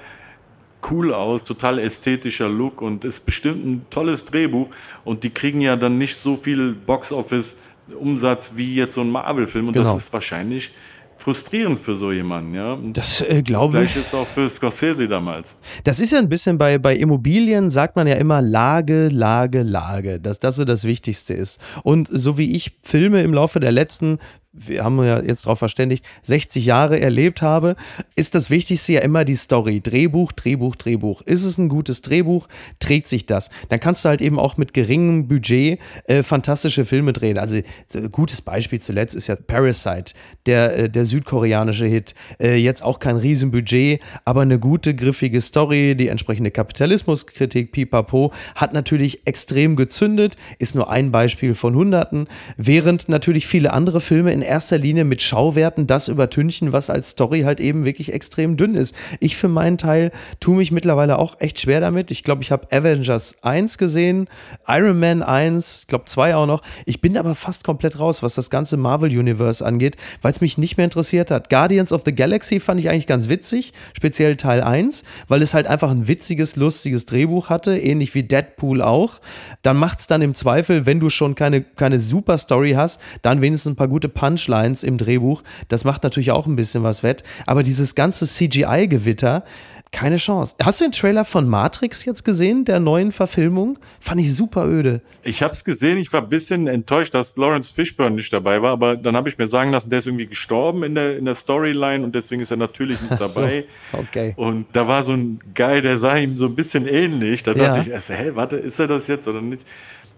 [0.89, 4.67] cool aus, total ästhetischer Look und ist bestimmt ein tolles Drehbuch.
[5.03, 9.67] Und die kriegen ja dann nicht so viel Box-Office-Umsatz wie jetzt so ein Marvel-Film.
[9.67, 9.93] Und genau.
[9.93, 10.71] das ist wahrscheinlich
[11.19, 12.77] frustrierend für so jemanden, ja.
[12.93, 13.95] Das äh, glaube ich.
[13.95, 15.55] Ist auch für Scorsese damals.
[15.83, 20.19] Das ist ja ein bisschen bei, bei Immobilien, sagt man ja immer Lage, Lage, Lage,
[20.19, 21.59] dass das so das Wichtigste ist.
[21.83, 24.19] Und so wie ich Filme im Laufe der letzten
[24.65, 27.75] wir haben ja jetzt darauf verständigt, 60 Jahre erlebt habe,
[28.15, 29.81] ist das Wichtigste ja immer die Story.
[29.81, 31.21] Drehbuch, Drehbuch, Drehbuch.
[31.21, 32.47] Ist es ein gutes Drehbuch,
[32.79, 33.49] trägt sich das.
[33.69, 37.37] Dann kannst du halt eben auch mit geringem Budget äh, fantastische Filme drehen.
[37.37, 37.59] Also
[37.93, 40.13] ein gutes Beispiel zuletzt ist ja Parasite,
[40.45, 42.13] der, äh, der südkoreanische Hit.
[42.39, 48.73] Äh, jetzt auch kein Riesenbudget, aber eine gute, griffige Story, die entsprechende Kapitalismuskritik, pipapo, hat
[48.73, 54.41] natürlich extrem gezündet, ist nur ein Beispiel von Hunderten, während natürlich viele andere Filme in
[54.49, 58.95] erster Linie mit Schauwerten das übertünchen, was als Story halt eben wirklich extrem dünn ist.
[59.19, 62.11] Ich für meinen Teil tue mich mittlerweile auch echt schwer damit.
[62.11, 64.27] Ich glaube, ich habe Avengers 1 gesehen,
[64.67, 66.61] Iron Man 1, ich glaube 2 auch noch.
[66.85, 70.57] Ich bin aber fast komplett raus, was das ganze Marvel Universe angeht, weil es mich
[70.57, 71.49] nicht mehr interessiert hat.
[71.49, 75.67] Guardians of the Galaxy fand ich eigentlich ganz witzig, speziell Teil 1, weil es halt
[75.67, 79.19] einfach ein witziges, lustiges Drehbuch hatte, ähnlich wie Deadpool auch.
[79.61, 83.41] Dann macht es dann im Zweifel, wenn du schon keine, keine super Story hast, dann
[83.41, 85.43] wenigstens ein paar gute Punch Punchlines im Drehbuch.
[85.67, 87.23] Das macht natürlich auch ein bisschen was wett.
[87.45, 89.43] Aber dieses ganze CGI-Gewitter,
[89.91, 90.55] keine Chance.
[90.61, 93.79] Hast du den Trailer von Matrix jetzt gesehen, der neuen Verfilmung?
[93.99, 95.01] Fand ich super öde.
[95.23, 98.71] Ich habe es gesehen, ich war ein bisschen enttäuscht, dass Lawrence Fishburne nicht dabei war,
[98.71, 101.33] aber dann habe ich mir sagen lassen, der ist irgendwie gestorben in der, in der
[101.33, 103.65] Storyline und deswegen ist er natürlich nicht dabei.
[103.91, 104.33] So, okay.
[104.35, 107.41] Und da war so ein Guy, der sah ihm so ein bisschen ähnlich.
[107.41, 107.97] Da dachte ja.
[107.97, 109.63] ich hä, warte, ist er das jetzt oder nicht?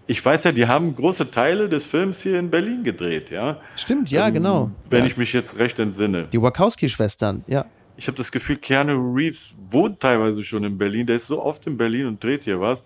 [0.06, 3.60] Ich weiß ja, die haben große Teile des Films hier in Berlin gedreht, ja.
[3.76, 4.70] Stimmt, ja, ähm, genau.
[4.90, 5.06] Wenn ja.
[5.06, 6.28] ich mich jetzt recht entsinne.
[6.32, 7.66] Die Wachowski-Schwestern, ja.
[7.96, 11.06] Ich habe das Gefühl, Keanu Reeves wohnt teilweise schon in Berlin.
[11.06, 12.84] Der ist so oft in Berlin und dreht hier was.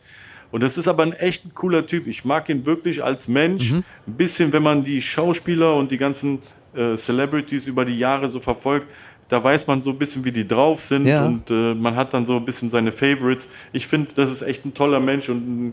[0.51, 2.07] Und das ist aber ein echt cooler Typ.
[2.07, 3.73] Ich mag ihn wirklich als Mensch.
[3.73, 3.85] Mhm.
[4.07, 6.41] Ein bisschen, wenn man die Schauspieler und die ganzen
[6.75, 8.93] äh, Celebrities über die Jahre so verfolgt,
[9.29, 11.25] da weiß man so ein bisschen, wie die drauf sind ja.
[11.25, 13.49] und äh, man hat dann so ein bisschen seine Favorites.
[13.73, 15.73] Ich finde, das ist echt ein toller Mensch und ein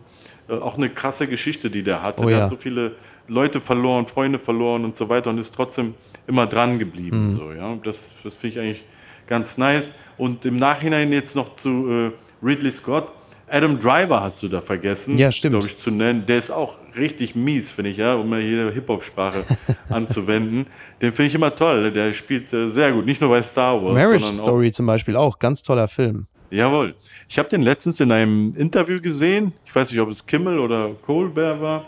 [0.62, 2.24] auch eine krasse Geschichte, die der hatte.
[2.24, 2.44] Oh, der ja.
[2.44, 2.96] hat so viele
[3.28, 5.94] Leute verloren, Freunde verloren und so weiter und ist trotzdem
[6.28, 7.28] immer dran geblieben.
[7.28, 7.32] Mhm.
[7.32, 7.78] So, ja?
[7.84, 8.84] Das, das finde ich eigentlich
[9.28, 9.92] ganz nice.
[10.18, 13.08] Und im Nachhinein jetzt noch zu äh, Ridley Scott.
[13.50, 15.52] Adam Driver hast du da vergessen, ja, stimmt.
[15.52, 16.26] glaube ich, zu nennen.
[16.26, 19.44] Der ist auch richtig mies, finde ich, ja, um mal hier Hip-Hop-Sprache
[19.90, 20.66] anzuwenden.
[21.02, 21.92] Den finde ich immer toll.
[21.92, 23.94] Der spielt äh, sehr gut, nicht nur bei Star Wars.
[23.94, 26.26] Marriage Story zum Beispiel auch, ganz toller Film.
[26.54, 26.94] Jawohl.
[27.28, 29.54] Ich habe den letztens in einem Interview gesehen.
[29.66, 31.88] Ich weiß nicht, ob es Kimmel oder Colbert war.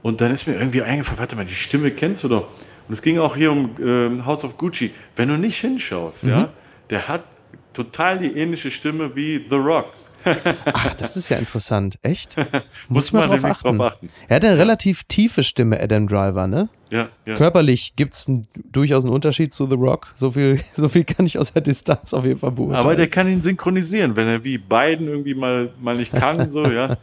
[0.00, 2.48] Und dann ist mir irgendwie eingefallen, warte mal, die Stimme kennst du doch.
[2.88, 4.92] Und es ging auch hier um äh, House of Gucci.
[5.14, 6.48] Wenn du nicht hinschaust, ja,
[6.88, 7.24] der hat
[7.74, 9.92] total die ähnliche Stimme wie The Rock.
[10.72, 11.98] Ach, das ist ja interessant.
[12.02, 12.36] Echt?
[12.88, 13.76] Muss ich mal man drauf achten.
[13.78, 14.10] drauf achten.
[14.28, 16.68] Er hat eine relativ tiefe Stimme, Adam Driver, ne?
[16.90, 17.36] Ja, ja.
[17.36, 18.30] Körperlich gibt es
[18.70, 20.12] durchaus einen Unterschied zu The Rock.
[20.14, 22.84] So viel, so viel kann ich aus der Distanz auf jeden Fall beurteilen.
[22.84, 26.64] Aber der kann ihn synchronisieren, wenn er wie Biden irgendwie mal, mal nicht kann, so,
[26.70, 26.96] ja,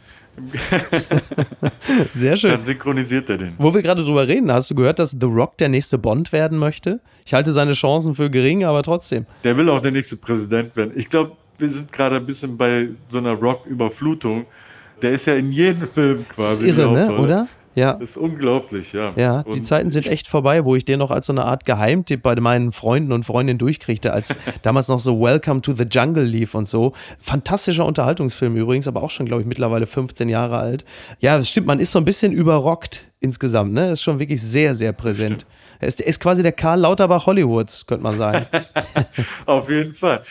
[2.12, 2.52] Sehr schön.
[2.52, 3.54] dann synchronisiert er den.
[3.58, 6.58] Wo wir gerade drüber reden, hast du gehört, dass The Rock der nächste Bond werden
[6.58, 7.00] möchte?
[7.24, 9.26] Ich halte seine Chancen für gering, aber trotzdem.
[9.44, 10.92] Der will auch der nächste Präsident werden.
[10.94, 14.46] Ich glaube, wir sind gerade ein bisschen bei so einer Rock-Überflutung.
[15.02, 16.64] Der ist ja in jedem Film Das quasi.
[16.64, 17.18] ist irre, die ne?
[17.18, 17.48] Oder?
[17.76, 17.94] Ja.
[17.94, 19.12] Das ist unglaublich, ja.
[19.16, 21.64] Ja, die Und Zeiten sind echt vorbei, wo ich den noch als so eine Art
[21.64, 26.24] Geheimtipp bei meinen Freunden und Freundinnen durchkriegte, als damals noch so Welcome to the Jungle
[26.24, 26.92] lief und so.
[27.20, 30.84] Fantastischer Unterhaltungsfilm übrigens, aber auch schon, glaube ich, mittlerweile 15 Jahre alt.
[31.20, 33.92] Ja, das stimmt, man ist so ein bisschen überrockt insgesamt, ne?
[33.92, 35.46] Ist schon wirklich sehr, sehr präsent.
[35.78, 38.46] Er ist, ist quasi der Karl Lauterbach Hollywoods, könnte man sagen.
[39.46, 40.22] Auf jeden Fall.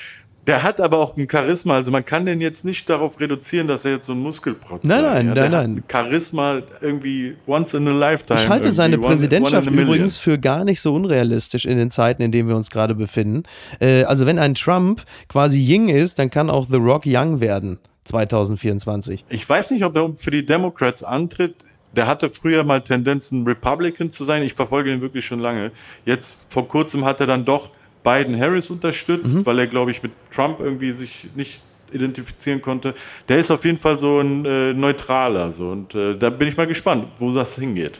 [0.50, 3.86] Der hat aber auch ein Charisma, also man kann den jetzt nicht darauf reduzieren, dass
[3.86, 5.50] er jetzt so ein Muskelprotz Nein, sei, nein, ja.
[5.50, 5.84] nein, nein.
[5.88, 8.40] Charisma irgendwie once in a lifetime.
[8.42, 12.24] Ich halte seine one- Präsidentschaft one übrigens für gar nicht so unrealistisch in den Zeiten,
[12.24, 13.44] in denen wir uns gerade befinden.
[13.80, 17.78] Äh, also wenn ein Trump quasi Ying ist, dann kann auch The Rock Young werden
[18.06, 19.26] 2024.
[19.30, 21.58] Ich weiß nicht, ob er für die Democrats antritt.
[21.96, 24.44] Der hatte früher mal Tendenzen, Republican zu sein.
[24.44, 25.72] Ich verfolge ihn wirklich schon lange.
[26.06, 27.70] Jetzt vor kurzem hat er dann doch
[28.04, 29.46] Biden Harris unterstützt, Mhm.
[29.46, 32.94] weil er, glaube ich, mit Trump irgendwie sich nicht identifizieren konnte.
[33.28, 35.52] Der ist auf jeden Fall so ein äh, neutraler.
[35.52, 35.70] So.
[35.70, 38.00] Und äh, da bin ich mal gespannt, wo das hingeht.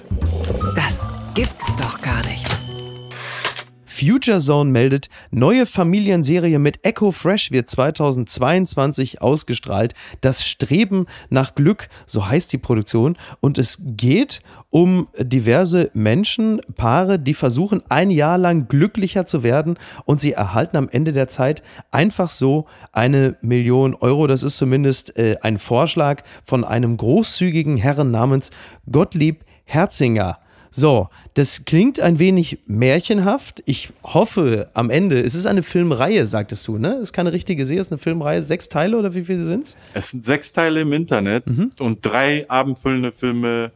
[4.00, 9.94] Future Zone meldet, neue Familienserie mit Echo Fresh wird 2022 ausgestrahlt.
[10.22, 13.18] Das Streben nach Glück, so heißt die Produktion.
[13.42, 19.78] Und es geht um diverse Menschen, Paare, die versuchen, ein Jahr lang glücklicher zu werden
[20.06, 24.28] und sie erhalten am Ende der Zeit einfach so eine Million Euro.
[24.28, 28.52] Das ist zumindest äh, ein Vorschlag von einem großzügigen Herren namens
[28.90, 30.40] Gottlieb Herzinger.
[30.72, 33.64] So, das klingt ein wenig märchenhaft.
[33.66, 36.94] Ich hoffe am Ende, es ist eine Filmreihe, sagtest du, ne?
[36.96, 38.44] Es ist keine richtige Serie, es ist eine Filmreihe.
[38.44, 39.76] Sechs Teile oder wie viele sind's?
[39.94, 41.46] Es sind sechs Teile im Internet
[41.80, 43.72] und drei abendfüllende Filme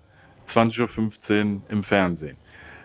[0.47, 2.37] 20.15 Uhr im Fernsehen.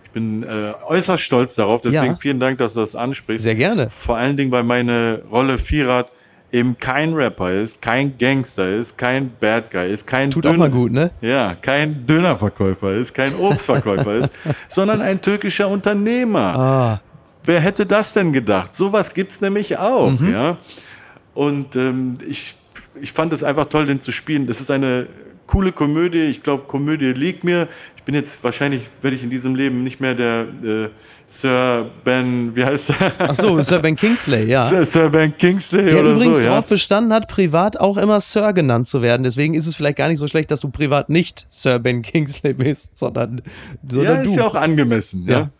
[0.04, 2.16] Ich bin äh, äußerst stolz darauf, deswegen Ja.
[2.16, 3.42] vielen Dank, dass du das ansprichst.
[3.42, 3.90] Sehr gerne.
[3.90, 6.10] Vor allen Dingen, weil meine Rolle Vierrad
[6.50, 10.70] eben kein Rapper ist, kein Gangster ist, kein Bad Guy ist, kein Tut auch mal
[10.70, 11.10] gut, ne?
[11.20, 14.30] Ja, kein Dönerverkäufer ist, kein Obstverkäufer ist,
[14.68, 16.54] sondern ein türkischer Unternehmer.
[16.58, 17.00] Ah,
[17.44, 18.74] Wer hätte das denn gedacht?
[18.74, 20.32] Sowas gibt's nämlich auch, Mhm.
[20.32, 20.56] ja.
[21.34, 22.56] Und ähm, ich,
[23.00, 24.46] ich fand es einfach toll, den zu spielen.
[24.46, 25.06] Das ist eine
[25.46, 26.24] coole Komödie.
[26.24, 27.68] Ich glaube, Komödie liegt mir.
[28.08, 30.88] Ich bin jetzt wahrscheinlich, werde ich in diesem Leben nicht mehr der äh,
[31.26, 33.12] Sir Ben, wie heißt er?
[33.18, 34.64] ach so, Sir Ben Kingsley, ja.
[34.64, 36.48] Sir, Sir Ben Kingsley Der oder übrigens so, ja.
[36.48, 39.24] darauf bestanden hat, privat auch immer Sir genannt zu werden.
[39.24, 42.54] Deswegen ist es vielleicht gar nicht so schlecht, dass du privat nicht Sir Ben Kingsley
[42.54, 43.42] bist, sondern,
[43.86, 44.30] sondern Ja, du.
[44.30, 45.26] ist ja auch angemessen.
[45.26, 45.38] Ja.
[45.40, 45.50] Ja.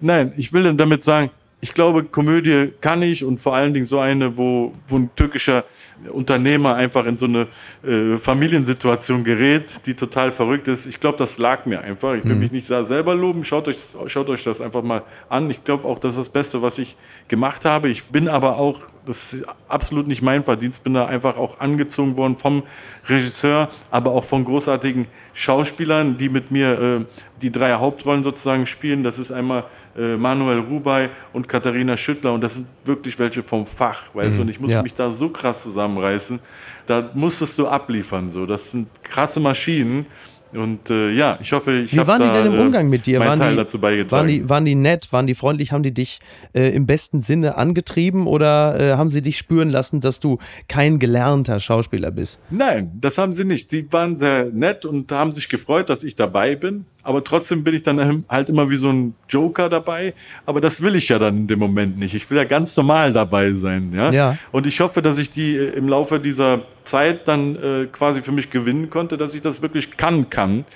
[0.00, 1.28] Nein, ich will damit sagen,
[1.60, 5.64] ich glaube, Komödie kann ich und vor allen Dingen so eine, wo, wo ein türkischer
[6.12, 7.48] Unternehmer einfach in so eine
[7.84, 10.86] äh, Familiensituation gerät, die total verrückt ist.
[10.86, 12.14] Ich glaube, das lag mir einfach.
[12.14, 12.40] Ich will Mhm.
[12.42, 13.44] mich nicht selber loben.
[13.44, 15.50] Schaut euch, schaut euch das einfach mal an.
[15.50, 16.96] Ich glaube auch, das ist das Beste, was ich
[17.26, 17.88] gemacht habe.
[17.88, 22.16] Ich bin aber auch, das ist absolut nicht mein Verdienst, bin da einfach auch angezogen
[22.16, 22.62] worden vom
[23.08, 27.04] Regisseur, aber auch von großartigen Schauspielern, die mit mir äh,
[27.40, 29.02] die drei Hauptrollen sozusagen spielen.
[29.02, 29.64] Das ist einmal
[29.96, 34.42] äh, Manuel Rubey und Katharina Schüttler und das sind wirklich welche vom Fach, weißt du,
[34.42, 34.82] und ich musste ja.
[34.82, 36.38] mich da so krass zusammenreißen.
[36.86, 38.46] Da musstest du abliefern, so.
[38.46, 40.06] Das sind krasse Maschinen.
[40.52, 42.88] Und äh, ja, ich hoffe, ich Wie habe waren da die denn im äh, Umgang
[42.88, 43.20] mit dir?
[43.20, 44.10] Waren Teil die, dazu beigetragen.
[44.10, 45.12] waren, die, waren die nett?
[45.12, 45.72] Waren die freundlich?
[45.72, 46.20] Haben die dich
[46.54, 50.38] äh, im besten Sinne angetrieben oder äh, haben sie dich spüren lassen, dass du
[50.68, 52.38] kein gelernter Schauspieler bist?
[52.50, 53.72] Nein, das haben sie nicht.
[53.72, 56.86] Die waren sehr nett und haben sich gefreut, dass ich dabei bin.
[57.08, 60.12] Aber trotzdem bin ich dann halt immer wie so ein Joker dabei.
[60.44, 62.12] Aber das will ich ja dann in dem Moment nicht.
[62.14, 63.92] Ich will ja ganz normal dabei sein.
[63.94, 64.12] Ja.
[64.12, 64.36] Ja.
[64.52, 68.32] Und ich hoffe, dass ich die äh, im Laufe dieser Zeit dann äh, quasi für
[68.32, 70.66] mich gewinnen konnte, dass ich das wirklich kann kann.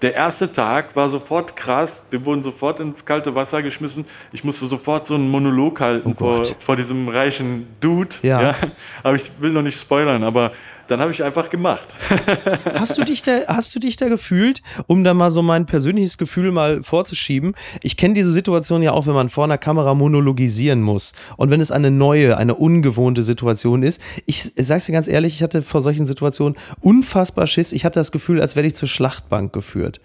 [0.00, 2.04] Der erste Tag war sofort krass.
[2.10, 4.04] Wir wurden sofort ins kalte Wasser geschmissen.
[4.30, 6.56] Ich musste sofort so einen Monolog halten vor, Oh Gott.
[6.60, 8.14] vor diesem reichen Dude.
[8.22, 8.54] Ja.
[9.02, 10.52] Aber ich will noch nicht spoilern, aber
[10.90, 11.94] dann habe ich einfach gemacht.
[12.74, 16.18] Hast du dich da, hast du dich da gefühlt, um da mal so mein persönliches
[16.18, 17.54] Gefühl mal vorzuschieben?
[17.82, 21.12] Ich kenne diese Situation ja auch, wenn man vor einer Kamera monologisieren muss.
[21.36, 24.00] Und wenn es eine neue, eine ungewohnte Situation ist.
[24.26, 27.72] Ich sag's dir ganz ehrlich, ich hatte vor solchen Situationen unfassbar Schiss.
[27.72, 30.00] Ich hatte das Gefühl, als werde ich zur Schlachtbank geführt.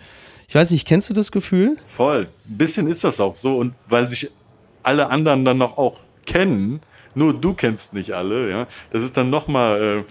[0.47, 1.77] Ich weiß nicht, kennst du das Gefühl?
[1.85, 2.27] Voll.
[2.47, 3.57] Ein bisschen ist das auch so.
[3.57, 4.29] Und weil sich
[4.83, 6.81] alle anderen dann noch auch kennen,
[7.15, 8.67] nur du kennst nicht alle, ja.
[8.91, 10.03] Das ist dann nochmal äh,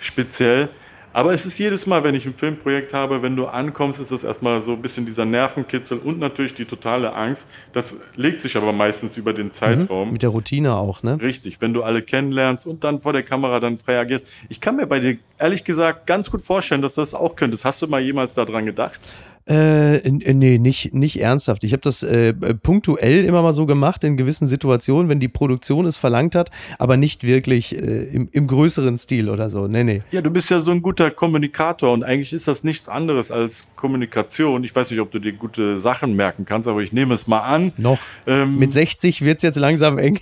[0.00, 0.68] speziell.
[1.12, 4.22] Aber es ist jedes Mal, wenn ich ein Filmprojekt habe, wenn du ankommst, ist es
[4.22, 7.48] erstmal so ein bisschen dieser Nervenkitzel und natürlich die totale Angst.
[7.72, 10.06] Das legt sich aber meistens über den Zeitraum.
[10.06, 11.18] Mhm, mit der Routine auch, ne?
[11.20, 14.32] Richtig, wenn du alle kennenlernst und dann vor der Kamera dann frei agierst.
[14.48, 17.64] Ich kann mir bei dir ehrlich gesagt ganz gut vorstellen, dass du das auch könntest.
[17.64, 19.00] Hast du mal jemals daran gedacht?
[19.46, 21.64] Äh, nee, nicht, nicht ernsthaft.
[21.64, 25.86] Ich habe das äh, punktuell immer mal so gemacht in gewissen Situationen, wenn die Produktion
[25.86, 29.66] es verlangt hat, aber nicht wirklich äh, im, im größeren Stil oder so.
[29.66, 30.02] Nee, nee.
[30.12, 33.64] Ja, du bist ja so ein guter Kommunikator und eigentlich ist das nichts anderes als
[33.76, 34.62] Kommunikation.
[34.62, 37.40] Ich weiß nicht, ob du dir gute Sachen merken kannst, aber ich nehme es mal
[37.40, 37.72] an.
[37.76, 37.98] Noch.
[38.26, 40.18] Ähm, Mit 60 wird es jetzt langsam eng.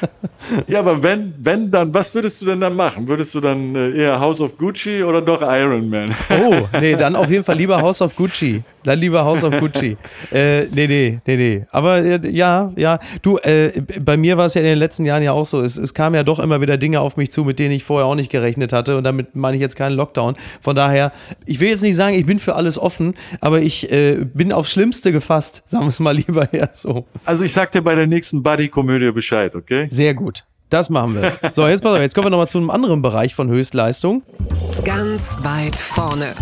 [0.68, 3.08] ja, aber wenn, wenn dann, was würdest du denn dann machen?
[3.08, 6.14] Würdest du dann äh, eher House of Gucci oder doch Iron Man?
[6.30, 8.35] oh, nee, dann auf jeden Fall lieber House of Gucci.
[8.36, 8.62] Gucci.
[8.84, 9.96] Dann lieber House of Gucci.
[10.32, 11.66] äh, nee, nee, nee, nee.
[11.70, 12.98] Aber äh, ja, ja.
[13.22, 15.60] Du, äh, bei mir war es ja in den letzten Jahren ja auch so.
[15.60, 18.06] Es, es kamen ja doch immer wieder Dinge auf mich zu, mit denen ich vorher
[18.06, 18.96] auch nicht gerechnet hatte.
[18.96, 20.36] Und damit meine ich jetzt keinen Lockdown.
[20.60, 21.12] Von daher,
[21.46, 24.72] ich will jetzt nicht sagen, ich bin für alles offen, aber ich äh, bin aufs
[24.72, 25.62] Schlimmste gefasst.
[25.66, 27.06] Sagen wir es mal lieber her so.
[27.24, 29.86] Also ich sag dir bei der nächsten Buddy-Komödie Bescheid, okay?
[29.90, 30.44] Sehr gut.
[30.68, 31.32] Das machen wir.
[31.52, 34.22] So, jetzt pass auf, jetzt kommen wir nochmal zu einem anderen Bereich von Höchstleistung.
[34.84, 36.34] Ganz weit vorne.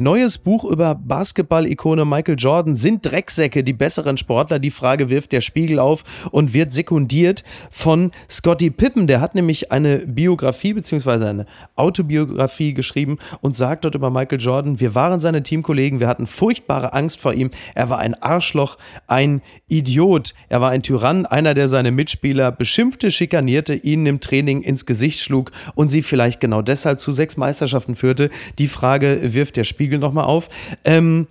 [0.00, 2.76] Neues Buch über Basketball-Ikone Michael Jordan.
[2.76, 4.60] Sind Drecksäcke die besseren Sportler?
[4.60, 7.42] Die Frage wirft der Spiegel auf und wird sekundiert
[7.72, 9.08] von Scotty Pippen.
[9.08, 11.24] Der hat nämlich eine Biografie bzw.
[11.24, 16.28] eine Autobiografie geschrieben und sagt dort über Michael Jordan, wir waren seine Teamkollegen, wir hatten
[16.28, 17.50] furchtbare Angst vor ihm.
[17.74, 18.78] Er war ein Arschloch,
[19.08, 20.32] ein Idiot.
[20.48, 25.20] Er war ein Tyrann, einer, der seine Mitspieler beschimpfte, schikanierte, ihnen im Training ins Gesicht
[25.20, 28.30] schlug und sie vielleicht genau deshalb zu sechs Meisterschaften führte.
[28.60, 30.48] Die Frage wirft der Spiegel Spiegel nochmal auf.
[30.84, 31.28] Ähm,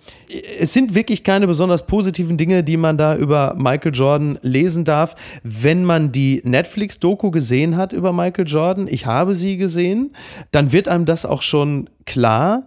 [0.59, 5.15] es sind wirklich keine besonders positiven Dinge, die man da über Michael Jordan lesen darf.
[5.43, 10.15] Wenn man die Netflix-Doku gesehen hat über Michael Jordan, ich habe sie gesehen,
[10.51, 12.65] dann wird einem das auch schon klar.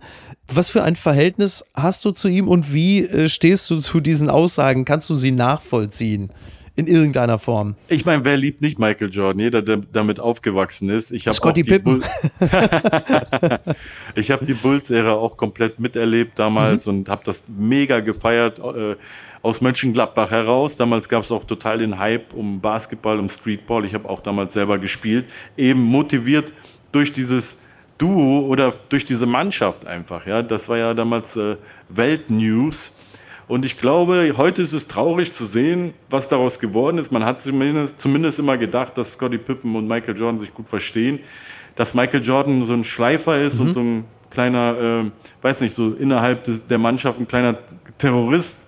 [0.52, 4.30] Was für ein Verhältnis hast du zu ihm und wie äh, stehst du zu diesen
[4.30, 4.84] Aussagen?
[4.84, 6.30] Kannst du sie nachvollziehen?
[6.76, 7.74] In irgendeiner Form.
[7.88, 9.40] Ich meine, wer liebt nicht Michael Jordan?
[9.40, 11.12] Jeder, der damit aufgewachsen ist.
[11.12, 12.02] Ich Scotty Pippen.
[14.14, 16.94] ich habe die Bulls-Ära auch komplett miterlebt damals mhm.
[16.94, 18.58] und habe das mega gefeiert.
[18.58, 18.96] Äh,
[19.42, 20.76] aus Mönchengladbach heraus.
[20.76, 23.84] Damals gab es auch total den Hype um Basketball, um Streetball.
[23.84, 25.26] Ich habe auch damals selber gespielt.
[25.56, 26.52] Eben motiviert
[26.92, 27.56] durch dieses
[27.98, 30.26] Duo oder durch diese Mannschaft einfach.
[30.26, 31.56] Ja, das war ja damals äh,
[31.88, 32.92] Weltnews.
[33.50, 37.10] Und ich glaube, heute ist es traurig zu sehen, was daraus geworden ist.
[37.10, 41.18] Man hat zumindest, zumindest immer gedacht, dass Scottie Pippen und Michael Jordan sich gut verstehen.
[41.74, 43.66] Dass Michael Jordan so ein Schleifer ist mhm.
[43.66, 45.10] und so ein kleiner, äh,
[45.42, 47.58] weiß nicht, so innerhalb des, der Mannschaft ein kleiner
[47.98, 48.62] Terrorist.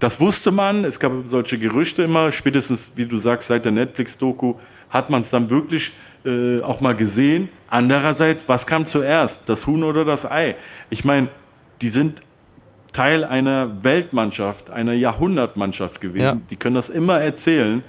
[0.00, 0.84] Das wusste man.
[0.84, 2.32] Es gab solche Gerüchte immer.
[2.32, 4.54] Spätestens, wie du sagst, seit der Netflix-Doku
[4.90, 5.92] hat man es dann wirklich
[6.24, 7.50] äh, auch mal gesehen.
[7.68, 9.42] Andererseits, was kam zuerst?
[9.46, 10.56] Das Huhn oder das Ei?
[10.90, 11.28] Ich meine,
[11.80, 12.20] die sind
[12.92, 16.24] Teil einer Weltmannschaft, einer Jahrhundertmannschaft gewesen.
[16.24, 16.40] Ja.
[16.50, 17.82] Die können das immer erzählen.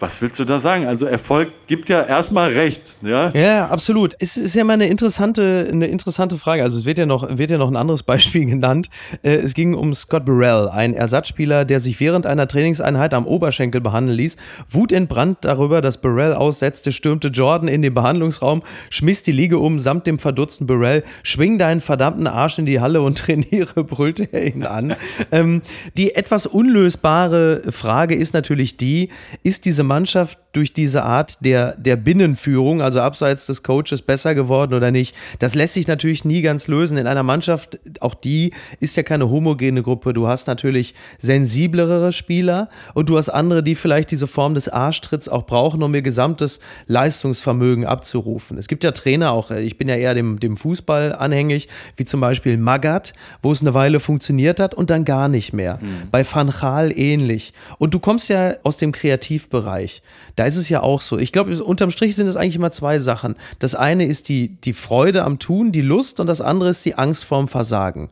[0.00, 0.86] Was willst du da sagen?
[0.86, 3.30] Also Erfolg gibt ja erstmal recht, ja?
[3.30, 4.14] Ja, absolut.
[4.20, 6.62] Es ist ja mal eine interessante, eine interessante Frage.
[6.62, 8.90] Also es wird ja noch, wird ja noch ein anderes Beispiel genannt.
[9.22, 13.80] Äh, es ging um Scott Burrell, ein Ersatzspieler, der sich während einer Trainingseinheit am Oberschenkel
[13.80, 14.36] behandeln ließ.
[14.70, 20.06] Wutentbrannt darüber, dass Burrell aussetzte, stürmte Jordan in den Behandlungsraum, schmiss die Liege um samt
[20.06, 24.62] dem verdutzten Burrell, schwing deinen verdammten Arsch in die Halle und trainiere, brüllte er ihn
[24.62, 24.94] an.
[25.32, 25.62] ähm,
[25.96, 29.08] die etwas unlösbare Frage ist natürlich die,
[29.42, 34.74] ist diese Mannschaft durch diese Art der, der Binnenführung, also abseits des Coaches, besser geworden
[34.74, 35.14] oder nicht?
[35.38, 36.96] Das lässt sich natürlich nie ganz lösen.
[36.96, 40.12] In einer Mannschaft, auch die ist ja keine homogene Gruppe.
[40.12, 45.28] Du hast natürlich sensiblere Spieler und du hast andere, die vielleicht diese Form des Arschtritts
[45.28, 48.58] auch brauchen, um ihr gesamtes Leistungsvermögen abzurufen.
[48.58, 52.20] Es gibt ja Trainer auch, ich bin ja eher dem, dem Fußball anhängig, wie zum
[52.20, 53.12] Beispiel Magath,
[53.42, 55.78] wo es eine Weile funktioniert hat und dann gar nicht mehr.
[55.80, 56.10] Mhm.
[56.10, 57.52] Bei Van Gaal ähnlich.
[57.78, 59.77] Und du kommst ja aus dem Kreativbereich.
[59.78, 60.02] Bereich.
[60.36, 61.18] Da ist es ja auch so.
[61.18, 63.36] Ich glaube, unterm Strich sind es eigentlich immer zwei Sachen.
[63.58, 66.96] Das eine ist die, die Freude am Tun, die Lust und das andere ist die
[66.96, 68.10] Angst vorm Versagen.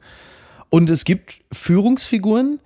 [0.70, 2.60] Und es gibt Führungsfiguren,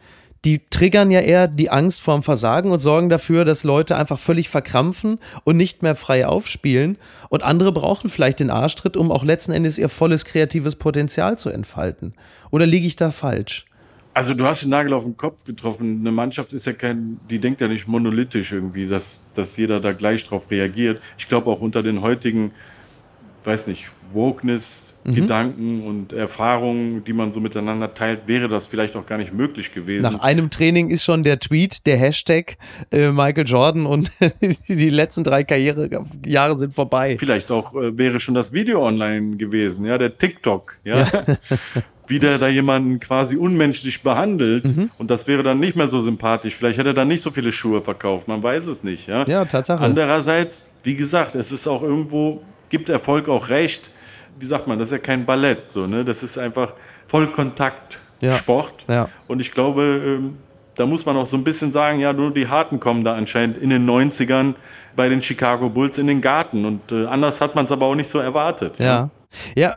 [0.47, 4.49] die triggern ja eher die Angst vorm Versagen und sorgen dafür, dass Leute einfach völlig
[4.49, 6.97] verkrampfen und nicht mehr frei aufspielen.
[7.29, 11.51] Und andere brauchen vielleicht den Arschtritt, um auch letzten Endes ihr volles kreatives Potenzial zu
[11.51, 12.15] entfalten.
[12.51, 13.67] Oder liege ich da falsch?
[14.13, 16.01] Also du hast den Nagel auf den Kopf getroffen.
[16.01, 19.93] Eine Mannschaft ist ja kein, die denkt ja nicht monolithisch irgendwie, dass, dass jeder da
[19.93, 21.01] gleich drauf reagiert.
[21.17, 22.53] Ich glaube auch unter den heutigen
[23.45, 25.15] weiß nicht, Wokeness, Mhm.
[25.15, 29.73] Gedanken und Erfahrungen, die man so miteinander teilt, wäre das vielleicht auch gar nicht möglich
[29.73, 30.03] gewesen.
[30.03, 32.59] Nach einem Training ist schon der Tweet, der Hashtag
[32.93, 34.11] äh, Michael Jordan und
[34.69, 37.17] die letzten drei Karrierejahre sind vorbei.
[37.19, 41.07] Vielleicht auch äh, wäre schon das Video online gewesen, ja, der TikTok, ja.
[42.11, 44.91] Wie der da jemanden quasi unmenschlich behandelt Mhm.
[44.99, 46.55] und das wäre dann nicht mehr so sympathisch.
[46.57, 49.25] Vielleicht hätte er dann nicht so viele Schuhe verkauft, man weiß es nicht, ja.
[49.27, 49.83] Ja, Tatsache.
[49.83, 53.91] Andererseits, wie gesagt, es ist auch irgendwo, gibt Erfolg auch recht.
[54.39, 56.05] Wie sagt man, das ist ja kein Ballett, so, ne?
[56.05, 56.73] Das ist einfach
[57.07, 58.85] Vollkontakt-Sport.
[58.89, 59.09] Ja, ja.
[59.29, 60.37] Und ich glaube, ähm,
[60.77, 63.59] da muss man auch so ein bisschen sagen, ja, nur die Harten kommen da anscheinend
[63.59, 64.55] in den 90ern
[64.97, 66.65] bei den Chicago Bulls in den Garten.
[66.65, 68.79] Und äh, anders hat man es aber auch nicht so erwartet.
[68.79, 68.85] Ja.
[68.85, 69.11] Ja,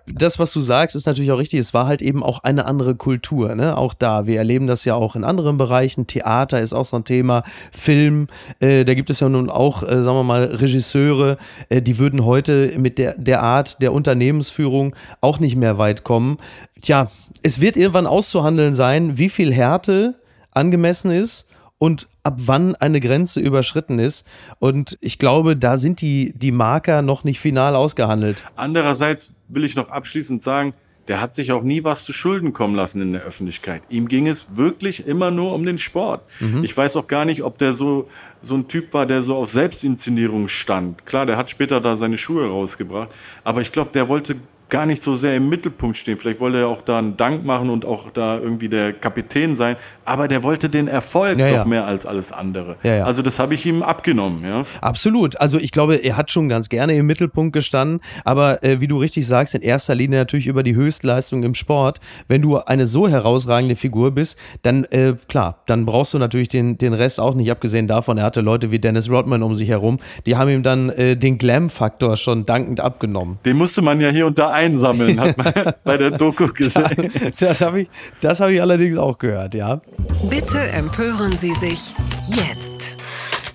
[0.07, 1.59] das, was du sagst, ist natürlich auch richtig.
[1.59, 3.77] Es war halt eben auch eine andere Kultur, ne?
[3.77, 4.25] Auch da.
[4.25, 6.07] Wir erleben das ja auch in anderen Bereichen.
[6.07, 7.43] Theater ist auch so ein Thema.
[7.71, 8.27] Film,
[8.59, 11.37] äh, da gibt es ja nun auch, äh, sagen wir mal, Regisseure,
[11.69, 16.37] äh, die würden heute mit der, der Art der Unternehmensführung auch nicht mehr weit kommen.
[16.81, 17.09] Tja,
[17.43, 20.15] es wird irgendwann auszuhandeln sein, wie viel Härte
[20.51, 21.45] angemessen ist
[21.77, 24.25] und ab wann eine Grenze überschritten ist.
[24.59, 28.43] Und ich glaube, da sind die, die Marker noch nicht final ausgehandelt.
[28.55, 30.73] Andererseits will ich noch abschließend sagen,
[31.07, 33.83] der hat sich auch nie was zu Schulden kommen lassen in der Öffentlichkeit.
[33.89, 36.23] Ihm ging es wirklich immer nur um den Sport.
[36.63, 38.07] Ich weiß auch gar nicht, ob der so,
[38.41, 41.05] so ein Typ war, der so auf Selbstinszenierung stand.
[41.05, 43.09] Klar, der hat später da seine Schuhe rausgebracht,
[43.43, 44.37] aber ich glaube, der wollte
[44.73, 46.17] gar nicht so sehr im Mittelpunkt stehen.
[46.17, 49.75] Vielleicht wollte er auch da einen Dank machen und auch da irgendwie der Kapitän sein,
[50.03, 51.65] aber der wollte den Erfolg Ja, doch ja.
[51.65, 52.77] mehr als alles andere.
[52.81, 53.03] Ja.
[53.03, 54.65] Also das habe ich ihm abgenommen, ja.
[54.81, 55.39] Absolut.
[55.39, 58.97] Also ich glaube, er hat schon ganz gerne im Mittelpunkt gestanden, aber äh, wie du
[58.97, 61.99] richtig sagst, in erster Linie natürlich über die Höchstleistung im Sport.
[62.27, 66.79] Wenn du eine so herausragende Figur bist, dann äh, klar, dann brauchst du natürlich den,
[66.79, 69.99] den Rest auch nicht, abgesehen davon, er hatte Leute wie Dennis Rodman um sich herum,
[70.25, 73.37] die haben ihm dann äh, den Glam-Faktor schon dankend abgenommen.
[73.45, 75.53] Den musste man ja hier und da einsammeln, hat man
[75.83, 76.97] bei der Doku gesagt.
[77.39, 77.89] Das habe ich,
[78.21, 79.81] das hab ich allerdings auch gehört, ja.
[80.29, 81.95] Bitte empören Sie sich
[82.27, 82.72] jetzt.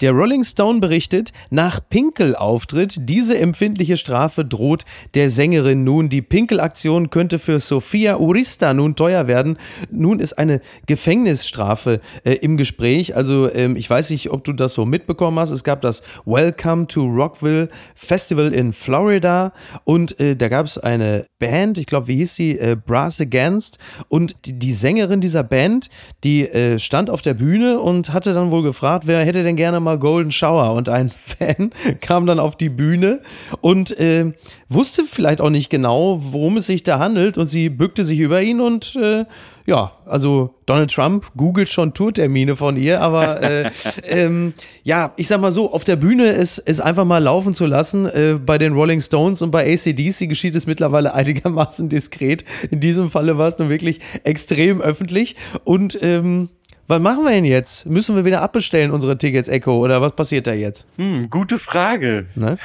[0.00, 4.84] Der Rolling Stone berichtet, nach Pinkelauftritt, diese empfindliche Strafe droht
[5.14, 6.08] der Sängerin nun.
[6.08, 9.58] Die Pinkelaktion könnte für Sofia Urista nun teuer werden.
[9.90, 13.16] Nun ist eine Gefängnisstrafe äh, im Gespräch.
[13.16, 15.50] Also ähm, ich weiß nicht, ob du das so mitbekommen hast.
[15.50, 21.26] Es gab das Welcome to Rockville Festival in Florida und äh, da gab es eine
[21.40, 22.58] Band, ich glaube, wie hieß sie?
[22.58, 23.78] Äh, Brass Against.
[24.08, 25.88] Und die, die Sängerin dieser Band,
[26.22, 29.80] die äh, stand auf der Bühne und hatte dann wohl gefragt, wer hätte denn gerne
[29.80, 30.74] mal Golden Shower.
[30.74, 31.70] Und ein Fan
[32.00, 33.20] kam dann auf die Bühne
[33.60, 34.32] und äh,
[34.68, 37.38] wusste vielleicht auch nicht genau, worum es sich da handelt.
[37.38, 39.24] Und sie bückte sich über ihn und äh,
[39.68, 43.70] ja, also Donald Trump googelt schon Tourtermine von ihr, aber äh,
[44.08, 47.66] ähm, ja, ich sag mal so, auf der Bühne es, es einfach mal laufen zu
[47.66, 52.46] lassen, äh, bei den Rolling Stones und bei ACDC geschieht es mittlerweile einigermaßen diskret.
[52.70, 56.48] In diesem Falle war es nun wirklich extrem öffentlich und ähm,
[56.88, 57.86] was machen wir denn jetzt?
[57.86, 60.86] Müssen wir wieder abbestellen, unsere Tickets, Echo, oder was passiert da jetzt?
[60.96, 62.26] Hm, gute Frage.
[62.34, 62.58] Ne?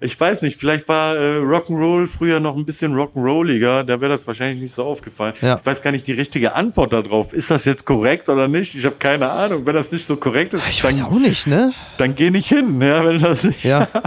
[0.02, 4.26] Ich weiß nicht, vielleicht war äh, Rock'n'Roll früher noch ein bisschen Rock'n'Rolliger, da wäre das
[4.26, 5.34] wahrscheinlich nicht so aufgefallen.
[5.40, 5.56] Ja.
[5.60, 7.32] Ich weiß gar nicht die richtige Antwort darauf.
[7.32, 8.74] Ist das jetzt korrekt oder nicht?
[8.74, 9.64] Ich habe keine Ahnung.
[9.64, 11.70] Wenn das nicht so korrekt ist, Ich weiß dann, auch nicht, ne?
[11.98, 13.64] dann geh nicht hin, ja, wenn das nicht.
[13.64, 13.88] Ja.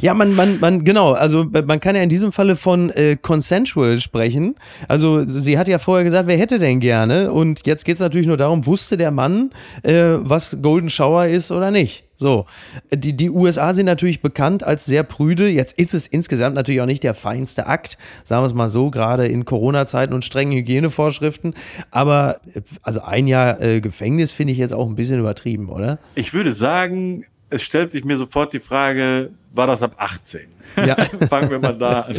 [0.00, 4.00] Ja, man, man, man, genau, also man kann ja in diesem Falle von äh, consensual
[4.00, 4.54] sprechen.
[4.88, 7.32] Also sie hat ja vorher gesagt, wer hätte denn gerne?
[7.32, 9.50] Und jetzt geht es natürlich nur darum, wusste der Mann,
[9.82, 12.05] äh, was Golden Shower ist oder nicht?
[12.16, 12.46] So,
[12.92, 15.48] die, die USA sind natürlich bekannt als sehr prüde.
[15.48, 18.90] Jetzt ist es insgesamt natürlich auch nicht der feinste Akt, sagen wir es mal so,
[18.90, 21.54] gerade in Corona-Zeiten und strengen Hygienevorschriften.
[21.90, 22.40] Aber
[22.82, 25.98] also ein Jahr äh, Gefängnis finde ich jetzt auch ein bisschen übertrieben, oder?
[26.14, 30.40] Ich würde sagen, es stellt sich mir sofort die Frage, war das ab 18?
[30.84, 30.96] Ja.
[31.28, 32.14] Fangen wir mal da an.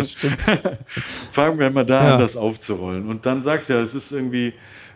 [1.32, 2.14] Fangen wir mal da Ja.
[2.16, 3.08] an, das aufzurollen.
[3.08, 4.54] Und dann sagst du ja, es ist irgendwie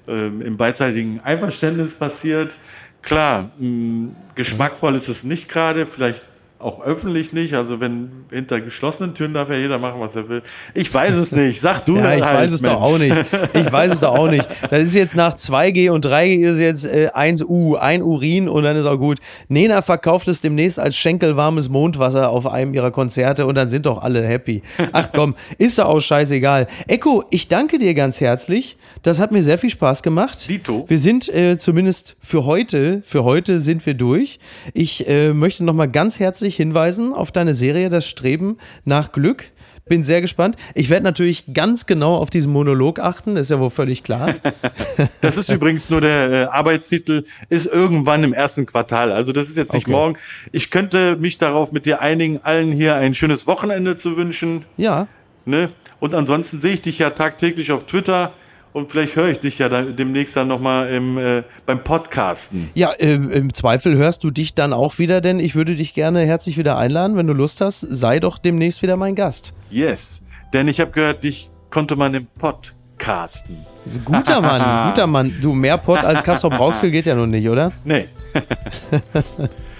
[0.07, 2.57] ähm, im beidseitigen Einverständnis passiert.
[3.01, 6.23] Klar, mh, geschmackvoll ist es nicht gerade, vielleicht
[6.61, 7.53] auch öffentlich nicht.
[7.53, 10.41] Also wenn hinter geschlossenen Türen darf ja jeder machen, was er will.
[10.73, 11.59] Ich weiß es nicht.
[11.59, 12.83] Sag du Ja, ich halt, weiß es doch Mensch.
[12.93, 13.25] auch nicht.
[13.53, 14.47] Ich weiß es doch auch nicht.
[14.69, 18.77] Das ist jetzt nach 2G und 3G ist jetzt äh, 1U, ein Urin und dann
[18.77, 19.17] ist auch gut.
[19.49, 24.01] Nena verkauft es demnächst als schenkelwarmes Mondwasser auf einem ihrer Konzerte und dann sind doch
[24.01, 24.61] alle happy.
[24.93, 26.67] Ach komm, ist doch auch scheißegal.
[26.87, 28.77] Echo, ich danke dir ganz herzlich.
[29.03, 30.47] Das hat mir sehr viel Spaß gemacht.
[30.47, 30.85] Dito.
[30.87, 34.39] Wir sind äh, zumindest für heute, für heute sind wir durch.
[34.73, 39.51] Ich äh, möchte nochmal ganz herzlich hinweisen auf deine Serie Das Streben nach Glück.
[39.85, 40.55] Bin sehr gespannt.
[40.75, 44.35] Ich werde natürlich ganz genau auf diesen Monolog achten, ist ja wohl völlig klar.
[45.21, 49.11] das ist übrigens nur der äh, Arbeitstitel, ist irgendwann im ersten Quartal.
[49.11, 49.91] Also das ist jetzt nicht okay.
[49.91, 50.17] morgen.
[50.51, 54.65] Ich könnte mich darauf mit dir einigen, allen hier ein schönes Wochenende zu wünschen.
[54.77, 55.07] Ja.
[55.45, 55.71] Ne?
[55.99, 58.33] Und ansonsten sehe ich dich ja tagtäglich auf Twitter
[58.73, 62.69] und vielleicht höre ich dich ja dann demnächst dann nochmal äh, beim Podcasten.
[62.73, 66.21] Ja, äh, im Zweifel hörst du dich dann auch wieder, denn ich würde dich gerne
[66.21, 67.17] herzlich wieder einladen.
[67.17, 69.53] Wenn du Lust hast, sei doch demnächst wieder mein Gast.
[69.69, 70.21] Yes,
[70.53, 73.57] denn ich habe gehört, dich konnte man im Podcasten.
[74.05, 75.33] Guter Mann, guter Mann.
[75.41, 77.71] Du, mehr Pod als Castor Brauxel geht ja nun nicht, oder?
[77.83, 78.07] Nee.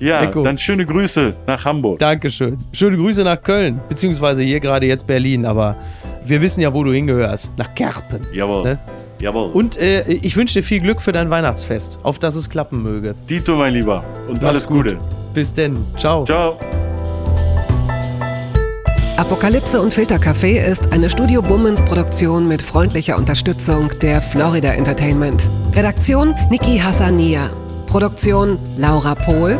[0.00, 0.42] ja, Eko.
[0.42, 1.98] dann schöne Grüße nach Hamburg.
[1.98, 2.58] Dankeschön.
[2.72, 5.76] Schöne Grüße nach Köln, beziehungsweise hier gerade jetzt Berlin, aber
[6.24, 7.50] wir wissen ja, wo du hingehörst.
[7.56, 8.26] Nach Kerpen.
[8.32, 8.64] Jawohl.
[8.64, 8.78] Ne?
[9.18, 9.50] Jawohl.
[9.50, 13.14] Und äh, ich wünsche dir viel Glück für dein Weihnachtsfest, auf dass es klappen möge.
[13.28, 14.02] Dito, mein Lieber.
[14.28, 14.96] Und Mach's alles Gute.
[14.96, 15.34] Gut.
[15.34, 15.76] Bis denn.
[15.96, 16.24] Ciao.
[16.24, 16.58] Ciao.
[19.16, 25.46] Apokalypse und Filtercafé ist eine Studio Bummens Produktion mit freundlicher Unterstützung der Florida Entertainment.
[25.74, 27.50] Redaktion Niki Hassania.
[27.90, 29.58] Produktion Laura Pohl.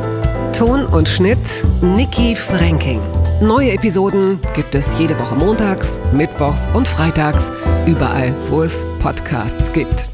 [0.57, 3.01] Ton und Schnitt Niki Franking.
[3.43, 7.51] Neue Episoden gibt es jede Woche montags, mittwochs und freitags,
[7.87, 10.09] überall, wo es Podcasts gibt.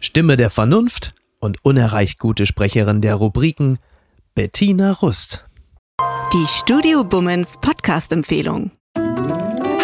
[0.00, 3.78] Stimme der Vernunft und unerreicht gute Sprecherin der Rubriken
[4.34, 5.44] Bettina Rust.
[6.32, 8.70] Die Studio Bummens Podcast-Empfehlung.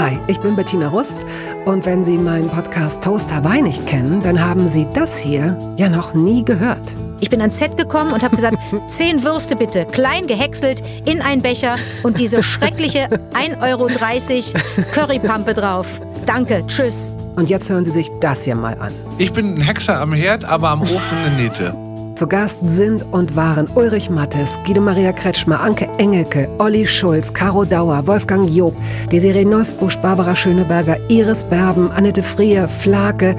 [0.01, 1.19] Hi, ich bin Bettina Rust
[1.67, 5.91] und wenn Sie meinen Podcast Toast Hawaii nicht kennen, dann haben Sie das hier ja
[5.91, 6.97] noch nie gehört.
[7.21, 11.43] Ich bin ans Set gekommen und habe gesagt, zehn Würste bitte, klein gehäckselt, in einen
[11.43, 13.89] Becher und diese schreckliche 1,30 Euro
[14.93, 16.01] Currypampe drauf.
[16.25, 17.11] Danke, tschüss.
[17.37, 18.95] Und jetzt hören Sie sich das hier mal an.
[19.19, 21.90] Ich bin ein Hexer am Herd, aber am Ofen eine Niete.
[22.21, 27.65] Zu Gast sind und waren Ulrich Mattes, Guido Maria Kretschmer, Anke Engelke, Olli Schulz, Caro
[27.65, 28.77] Dauer, Wolfgang Job,
[29.11, 33.37] Desiree Nosbusch, Barbara Schöneberger, Iris Berben, Annette Frier, Flake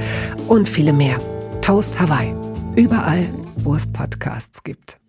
[0.47, 1.17] und viele mehr.
[1.61, 2.33] Toast Hawaii.
[2.75, 5.00] Überall, wo es Podcasts gibt.